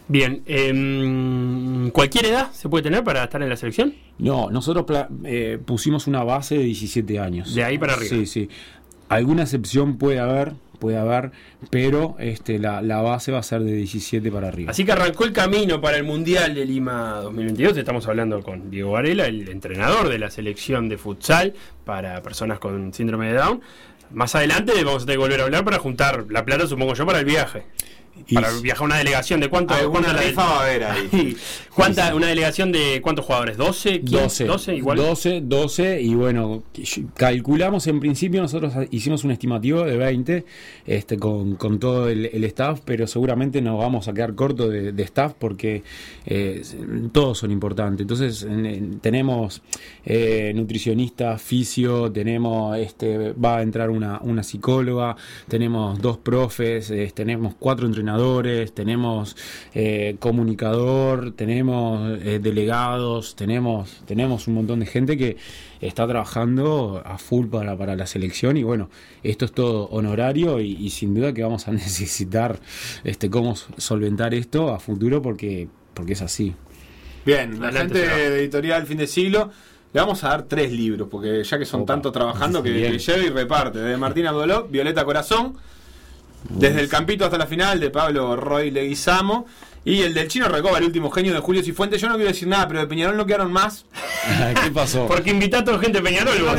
Bien, 0.09 0.41
em, 0.45 1.89
¿cualquier 1.91 2.27
edad 2.27 2.51
se 2.51 2.69
puede 2.69 2.83
tener 2.83 3.03
para 3.03 3.25
estar 3.25 3.41
en 3.41 3.49
la 3.49 3.57
selección? 3.57 3.93
No, 4.19 4.49
nosotros 4.49 4.85
eh, 5.25 5.59
pusimos 5.63 6.07
una 6.07 6.23
base 6.23 6.57
de 6.57 6.63
17 6.63 7.19
años. 7.19 7.53
De 7.53 7.63
ahí 7.63 7.77
para 7.77 7.93
arriba. 7.93 8.09
Sí, 8.09 8.25
sí. 8.25 8.49
Alguna 9.09 9.43
excepción 9.43 9.97
puede 9.97 10.19
haber, 10.19 10.53
puede 10.79 10.97
haber, 10.97 11.31
pero 11.69 12.15
este, 12.19 12.57
la, 12.57 12.81
la 12.81 13.01
base 13.01 13.31
va 13.31 13.39
a 13.39 13.43
ser 13.43 13.61
de 13.61 13.73
17 13.73 14.31
para 14.31 14.47
arriba. 14.47 14.71
Así 14.71 14.85
que 14.85 14.93
arrancó 14.93 15.25
el 15.25 15.33
camino 15.33 15.81
para 15.81 15.97
el 15.97 16.03
Mundial 16.03 16.55
de 16.55 16.65
Lima 16.65 17.19
2022. 17.23 17.77
Estamos 17.77 18.07
hablando 18.07 18.41
con 18.41 18.69
Diego 18.71 18.91
Varela, 18.91 19.25
el 19.25 19.49
entrenador 19.49 20.09
de 20.09 20.19
la 20.19 20.29
selección 20.29 20.87
de 20.87 20.97
futsal 20.97 21.53
para 21.85 22.21
personas 22.21 22.59
con 22.59 22.93
síndrome 22.93 23.27
de 23.27 23.33
Down. 23.33 23.61
Más 24.11 24.35
adelante 24.35 24.71
vamos 24.85 25.03
a 25.03 25.05
tener 25.05 25.15
que 25.15 25.23
volver 25.23 25.41
a 25.41 25.43
hablar 25.43 25.65
para 25.65 25.79
juntar 25.79 26.25
la 26.29 26.45
plata, 26.45 26.65
supongo 26.65 26.93
yo, 26.93 27.05
para 27.05 27.19
el 27.19 27.25
viaje. 27.25 27.65
Y 28.27 28.35
para 28.35 28.51
viajar 28.61 28.85
una 28.85 28.97
delegación 28.97 29.39
de 29.39 29.49
cuánto 29.49 29.73
cuánta 29.91 30.13
la- 30.13 30.31
va 30.33 30.43
a 30.59 30.63
haber 30.63 30.83
ahí. 30.83 31.35
¿Cuánta, 31.73 32.15
una 32.15 32.25
delegación 32.27 32.71
de 32.71 32.99
cuántos 33.03 33.23
jugadores? 33.25 33.57
¿12? 33.57 34.03
15? 34.03 34.45
12 34.45 34.75
igual. 34.75 34.97
12, 34.97 35.41
12 35.45 36.01
y 36.01 36.15
bueno, 36.15 36.63
calculamos 37.15 37.85
en 37.87 37.99
principio, 37.99 38.41
nosotros 38.41 38.73
hicimos 38.91 39.23
un 39.23 39.31
estimativo 39.31 39.83
de 39.83 39.95
20 39.95 40.45
este, 40.87 41.17
con, 41.17 41.55
con 41.55 41.79
todo 41.79 42.09
el, 42.09 42.25
el 42.33 42.43
staff, 42.45 42.81
pero 42.83 43.05
seguramente 43.07 43.61
nos 43.61 43.77
vamos 43.79 44.07
a 44.07 44.13
quedar 44.13 44.33
corto 44.35 44.67
de, 44.69 44.91
de 44.91 45.03
staff 45.03 45.33
porque 45.37 45.83
eh, 46.25 46.63
todos 47.11 47.37
son 47.37 47.51
importantes. 47.51 48.01
Entonces 48.01 48.43
en- 48.43 48.65
en- 48.65 48.99
tenemos 48.99 49.61
eh, 50.05 50.51
nutricionista, 50.55 51.37
fisio, 51.37 52.11
tenemos, 52.11 52.75
este, 52.77 53.33
va 53.33 53.57
a 53.57 53.61
entrar 53.61 53.89
una, 53.91 54.19
una 54.21 54.41
psicóloga, 54.43 55.15
tenemos 55.47 56.01
dos 56.01 56.17
profes, 56.17 56.89
eh, 56.91 57.11
tenemos 57.13 57.53
cuatro 57.59 57.85
entrenadores, 57.85 58.06
tenemos 58.73 59.35
eh, 59.73 60.15
comunicador, 60.19 61.31
tenemos 61.31 62.19
eh, 62.23 62.39
delegados, 62.41 63.35
tenemos, 63.35 64.01
tenemos 64.05 64.47
un 64.47 64.55
montón 64.55 64.79
de 64.79 64.85
gente 64.85 65.17
que 65.17 65.37
está 65.81 66.07
trabajando 66.07 67.01
a 67.05 67.17
full 67.17 67.47
para, 67.47 67.77
para 67.77 67.95
la 67.95 68.07
selección 68.07 68.57
y 68.57 68.63
bueno, 68.63 68.89
esto 69.23 69.45
es 69.45 69.51
todo 69.51 69.87
honorario 69.89 70.59
y, 70.59 70.71
y 70.73 70.89
sin 70.89 71.13
duda 71.13 71.33
que 71.33 71.43
vamos 71.43 71.67
a 71.67 71.71
necesitar 71.73 72.59
este, 73.03 73.29
cómo 73.29 73.55
solventar 73.55 74.33
esto 74.33 74.73
a 74.73 74.79
futuro 74.79 75.21
porque, 75.21 75.67
porque 75.93 76.13
es 76.13 76.21
así. 76.21 76.53
Bien, 77.25 77.59
la 77.59 77.71
gente 77.71 77.99
de 77.99 78.39
editorial 78.39 78.85
Fin 78.87 78.99
de 78.99 79.07
Siglo. 79.07 79.51
Le 79.93 80.01
vamos 80.01 80.23
a 80.23 80.29
dar 80.29 80.43
tres 80.43 80.71
libros, 80.71 81.07
porque 81.09 81.43
ya 81.43 81.57
que 81.57 81.65
son 81.65 81.81
Opa. 81.81 81.93
tanto 81.93 82.11
trabajando 82.11 82.61
que, 82.61 82.73
que 82.73 82.99
lleva 82.99 83.19
y 83.19 83.29
reparte. 83.29 83.79
De 83.79 83.97
Martín 83.97 84.27
Abdoló, 84.27 84.67
Violeta 84.67 85.05
Corazón. 85.05 85.55
Desde 86.43 86.79
el 86.79 86.89
campito 86.89 87.25
hasta 87.25 87.37
la 87.37 87.47
final 87.47 87.79
de 87.79 87.89
Pablo 87.89 88.35
Roy 88.35 88.71
Leguizamo. 88.71 89.47
Y 89.89 90.01
el 90.01 90.13
del 90.13 90.27
chino 90.27 90.47
Recoba, 90.49 90.77
el 90.79 90.83
último 90.83 91.09
genio 91.11 91.33
de 91.33 91.39
Julio 91.39 91.63
Cifuentes. 91.63 92.01
Yo 92.01 92.09
no 92.09 92.15
quiero 92.15 92.27
decir 92.29 92.47
nada, 92.47 92.67
pero 92.67 92.81
de 92.81 92.87
Peñarol 92.87 93.15
no 93.15 93.25
quedaron 93.25 93.51
más. 93.53 93.85
¿Qué 94.63 94.69
pasó? 94.71 95.07
Porque 95.07 95.29
invita 95.31 95.59
a 95.59 95.63
toda 95.63 95.79
gente 95.79 95.99
de 95.99 96.03
Peñarol. 96.03 96.33
Seguro, 96.33 96.57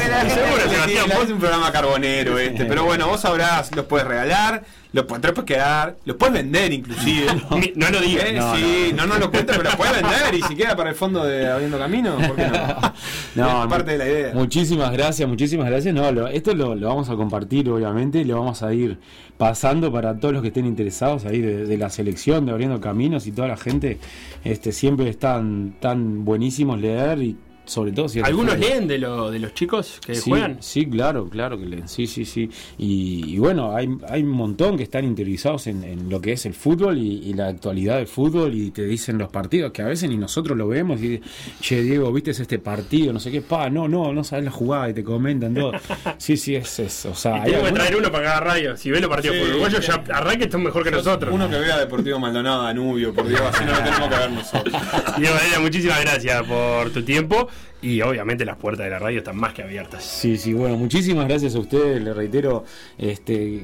Sebastián, 0.71 1.07
vos- 1.15 1.25
es 1.25 1.31
un 1.31 1.39
programa 1.39 1.71
carbonero 1.71 2.39
este. 2.39 2.65
Pero 2.65 2.85
bueno, 2.85 3.07
vos 3.09 3.21
sabrás, 3.21 3.75
los 3.77 3.85
puedes 3.85 4.07
regalar, 4.07 4.65
los 4.93 5.05
puedes, 5.05 5.31
quedar, 5.45 5.97
los 6.07 6.17
puedes 6.17 6.33
vender 6.35 6.73
inclusive. 6.73 7.27
No 7.77 7.91
lo 7.91 8.01
digas. 8.01 8.25
Eh, 8.29 8.33
No, 8.33 8.57
sí, 8.57 8.93
no, 8.95 9.07
no, 9.07 9.19
lo 9.19 9.31
cuentes, 9.31 9.57
pero 9.57 9.69
los 9.69 9.77
puedes 9.77 9.93
vender 9.95 10.35
y 10.35 10.43
si 10.43 10.57
queda 10.57 10.75
para 10.75 10.89
el 10.91 10.97
fondo 10.97 11.23
de 11.25 11.51
Abriendo 11.51 11.79
Camino, 11.79 12.17
¿por 12.17 12.35
qué 12.35 12.47
no? 12.47 12.93
No, 13.35 13.63
es 13.65 13.69
parte 13.69 13.93
de 13.93 13.99
la 13.99 14.07
idea. 14.07 14.31
Muchísimas 14.35 14.91
gracias, 14.91 15.29
muchísimas 15.29 15.67
gracias. 15.69 15.95
No, 15.95 16.11
lo- 16.13 16.29
esto 16.29 16.55
lo, 16.55 16.75
lo 16.75 16.89
vamos 16.89 17.11
a 17.11 17.15
compartir, 17.17 17.69
obviamente, 17.69 18.21
y 18.21 18.25
lo 18.25 18.39
vamos 18.39 18.63
a 18.63 18.73
ir 18.73 18.99
pasando 19.37 19.93
para 19.93 20.19
todos 20.19 20.33
los 20.35 20.43
que 20.43 20.49
estén 20.49 20.67
interesados 20.67 21.25
ahí 21.25 21.41
de, 21.41 21.65
de 21.67 21.79
la 21.79 21.91
selección, 21.91 22.45
de 22.47 22.51
abriendo 22.53 22.81
y 23.27 23.33
toda 23.33 23.49
la 23.49 23.57
gente. 23.57 23.99
Este, 24.45 24.73
siempre 24.73 25.09
están 25.09 25.77
tan 25.81 26.25
buenísimos 26.25 26.81
leer 26.81 27.23
y 27.23 27.37
sobre 27.69 27.93
todo 27.93 28.09
si 28.09 28.21
¿Algunos 28.21 28.59
leen 28.59 28.89
de, 28.89 28.99
lo, 28.99 29.31
de 29.31 29.39
los 29.39 29.55
chicos 29.55 30.01
que 30.05 30.15
Sí, 30.15 30.31
juegan? 30.31 30.57
sí, 30.61 30.87
claro, 30.87 31.29
claro 31.29 31.59
que 31.59 31.67
leen. 31.67 31.89
Sí, 31.89 32.07
sí, 32.07 32.25
sí. 32.25 32.51
Y, 32.79 33.35
y 33.35 33.39
bueno, 33.39 33.75
hay, 33.77 33.89
hay 34.09 34.23
un 34.23 34.31
montón 34.31 34.77
que 34.77 34.83
están 34.83 35.05
interiorizados 35.05 35.67
en, 35.67 35.85
en 35.85 36.09
lo 36.11 36.21
que 36.21 36.33
es 36.33 36.47
el 36.47 36.55
fútbol 36.55 36.99
y, 36.99 37.19
y 37.25 37.35
la 37.35 37.49
actualidad 37.49 37.97
del 37.99 38.07
fútbol 38.07 38.55
y 38.55 38.71
te 38.71 38.85
dicen 38.85 39.19
los 39.19 39.29
partidos 39.31 39.73
que 39.73 39.83
a 39.83 39.87
veces 39.87 40.09
ni 40.09 40.17
nosotros 40.17 40.57
lo 40.57 40.67
vemos 40.69 41.01
y 41.03 41.21
che, 41.61 41.83
Diego, 41.83 42.13
¿viste 42.13 42.31
este 42.31 42.59
partido? 42.59 43.13
No 43.13 43.21
sé 43.21 43.31
qué, 43.31 43.43
pa, 43.43 43.69
no, 43.71 43.87
no, 43.89 44.13
no 44.13 44.25
sabes 44.25 44.45
la 44.45 44.51
jugada 44.51 44.89
y 44.91 44.95
te 44.95 45.05
comentan 45.05 45.55
todo. 45.55 45.73
Sí, 46.19 46.37
sí, 46.37 46.55
es 46.57 46.79
eso. 46.79 47.11
O 47.11 47.15
sea, 47.15 47.47
Y 47.49 47.53
que 47.53 47.73
traer 47.73 47.97
uno 47.97 48.11
para 48.11 48.25
cada 48.25 48.41
radio. 48.41 48.77
Si 48.77 48.91
ve 48.91 49.01
los 49.01 49.09
partidos 49.11 49.37
Sí, 49.37 49.43
uruguayos, 49.43 49.85
sí. 49.85 49.91
ya 49.93 50.17
arranque 50.17 50.45
están 50.45 50.63
mejor 50.63 50.83
que 50.85 50.91
nosotros. 50.91 51.33
Uno 51.35 51.49
que 51.49 51.59
vea 51.59 51.79
Deportivo 51.79 52.19
Maldonado, 52.19 52.63
Danubio, 52.65 53.13
por 53.15 53.29
Dios, 53.29 53.41
así 53.41 53.65
no 53.65 53.73
lo 53.73 53.79
tenemos 53.79 54.09
que 54.09 54.15
ver 54.17 54.31
nosotros. 54.31 54.75
Diego 55.19 55.35
Varela, 55.35 55.61
muchísimas 55.61 56.01
gracias 56.01 56.43
por 56.45 56.91
tu 56.91 57.03
tiempo. 57.03 57.49
Y 57.81 58.01
obviamente 58.03 58.45
las 58.45 58.57
puertas 58.57 58.87
de 58.87 58.91
la 58.91 58.99
radio 58.99 59.19
están 59.19 59.37
más 59.37 59.53
que 59.53 59.63
abiertas. 59.63 60.03
Sí, 60.03 60.37
sí, 60.37 60.53
bueno, 60.53 60.77
muchísimas 60.77 61.29
gracias 61.29 61.55
a 61.55 61.61
ustedes, 61.61 62.03
le 62.03 62.13
reitero, 62.13 62.65
este, 62.99 63.63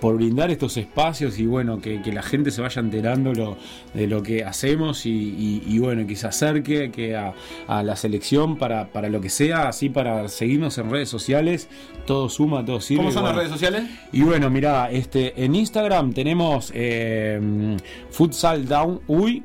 por 0.00 0.14
brindar 0.14 0.48
estos 0.52 0.76
espacios 0.76 1.40
y 1.40 1.46
bueno, 1.46 1.80
que, 1.80 2.00
que 2.00 2.12
la 2.12 2.22
gente 2.22 2.52
se 2.52 2.60
vaya 2.62 2.78
enterando 2.80 3.32
lo, 3.34 3.56
de 3.94 4.06
lo 4.06 4.22
que 4.22 4.44
hacemos 4.44 5.06
y, 5.06 5.10
y- 5.10 5.62
y, 5.66 5.78
bueno, 5.80 6.06
que 6.06 6.14
se 6.14 6.28
acerque 6.28 6.92
que 6.92 7.16
a, 7.16 7.34
a 7.66 7.82
la 7.82 7.96
selección 7.96 8.58
para, 8.58 8.92
para 8.92 9.08
lo 9.08 9.20
que 9.20 9.28
sea, 9.28 9.66
así 9.68 9.88
para 9.88 10.28
seguirnos 10.28 10.78
en 10.78 10.88
redes 10.90 11.08
sociales, 11.08 11.68
todo 12.06 12.28
suma, 12.28 12.64
todo 12.64 12.80
sirve. 12.80 12.98
¿Cómo 13.02 13.10
son 13.12 13.24
las 13.24 13.34
redes 13.34 13.50
sociales? 13.50 13.82
Y 14.12 14.22
bueno, 14.22 14.50
mira, 14.50 14.88
este, 14.92 15.44
en 15.44 15.56
Instagram 15.56 16.12
tenemos 16.12 16.70
eh, 16.76 17.76
Futsal 18.12 18.68
Down 18.68 19.00
Uy. 19.08 19.42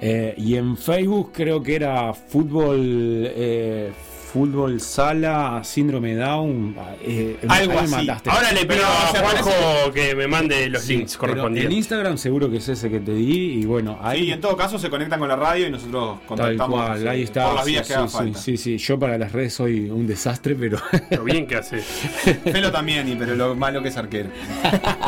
Eh, 0.00 0.34
y 0.36 0.56
en 0.56 0.76
Facebook 0.76 1.32
creo 1.32 1.62
que 1.62 1.74
era 1.76 2.12
fútbol 2.14 2.78
eh, 2.80 3.90
fútbol 4.32 4.78
sala 4.78 5.62
síndrome 5.64 6.14
Down 6.14 6.76
eh, 7.02 7.38
Algo 7.48 7.72
ahí 7.72 7.88
me 7.88 7.96
así. 7.96 8.06
mataste. 8.06 8.28
Ahora 8.30 8.52
le 8.52 8.66
pido 8.66 8.82
Pero, 8.82 8.86
a 8.86 9.10
¿se 9.10 9.18
Juanjo 9.20 9.92
que 9.94 10.14
me 10.14 10.26
mande 10.28 10.68
los 10.68 10.82
Sí, 10.82 10.98
links 10.98 11.16
pero 11.16 11.28
correspondientes. 11.32 11.72
en 11.72 11.78
Instagram 11.78 12.18
seguro 12.18 12.50
que 12.50 12.58
es 12.58 12.68
ese 12.68 12.90
que 12.90 13.00
te 13.00 13.14
di 13.14 13.54
y 13.60 13.64
bueno 13.64 13.98
ahí 14.02 14.18
Sí, 14.20 14.24
y 14.26 14.30
en 14.32 14.40
todo 14.42 14.54
caso 14.54 14.78
se 14.78 14.90
conectan 14.90 15.18
con 15.18 15.30
la 15.30 15.36
radio 15.36 15.66
y 15.68 15.70
nosotros 15.70 16.18
tal 16.18 16.26
contactamos 16.26 16.78
cual 16.78 17.08
ahí 17.08 17.22
está 17.22 17.46
por 17.46 17.54
las 17.54 17.64
vías 17.64 17.86
sí, 17.86 17.92
que 17.92 17.98
haga 17.98 18.08
sí, 18.08 18.16
falta. 18.18 18.38
sí, 18.38 18.56
sí, 18.58 18.76
yo 18.76 18.98
para 18.98 19.16
las 19.16 19.32
redes 19.32 19.54
soy 19.54 19.88
un 19.88 20.06
desastre 20.06 20.54
pero 20.54 20.78
Lo 21.10 21.24
bien 21.24 21.46
que 21.46 21.56
hace. 21.56 21.78
Felo 21.80 22.70
también, 22.70 23.08
y 23.08 23.14
pero 23.16 23.34
lo 23.34 23.54
malo 23.56 23.82
que 23.82 23.88
es 23.88 23.96
arquero. 23.96 24.28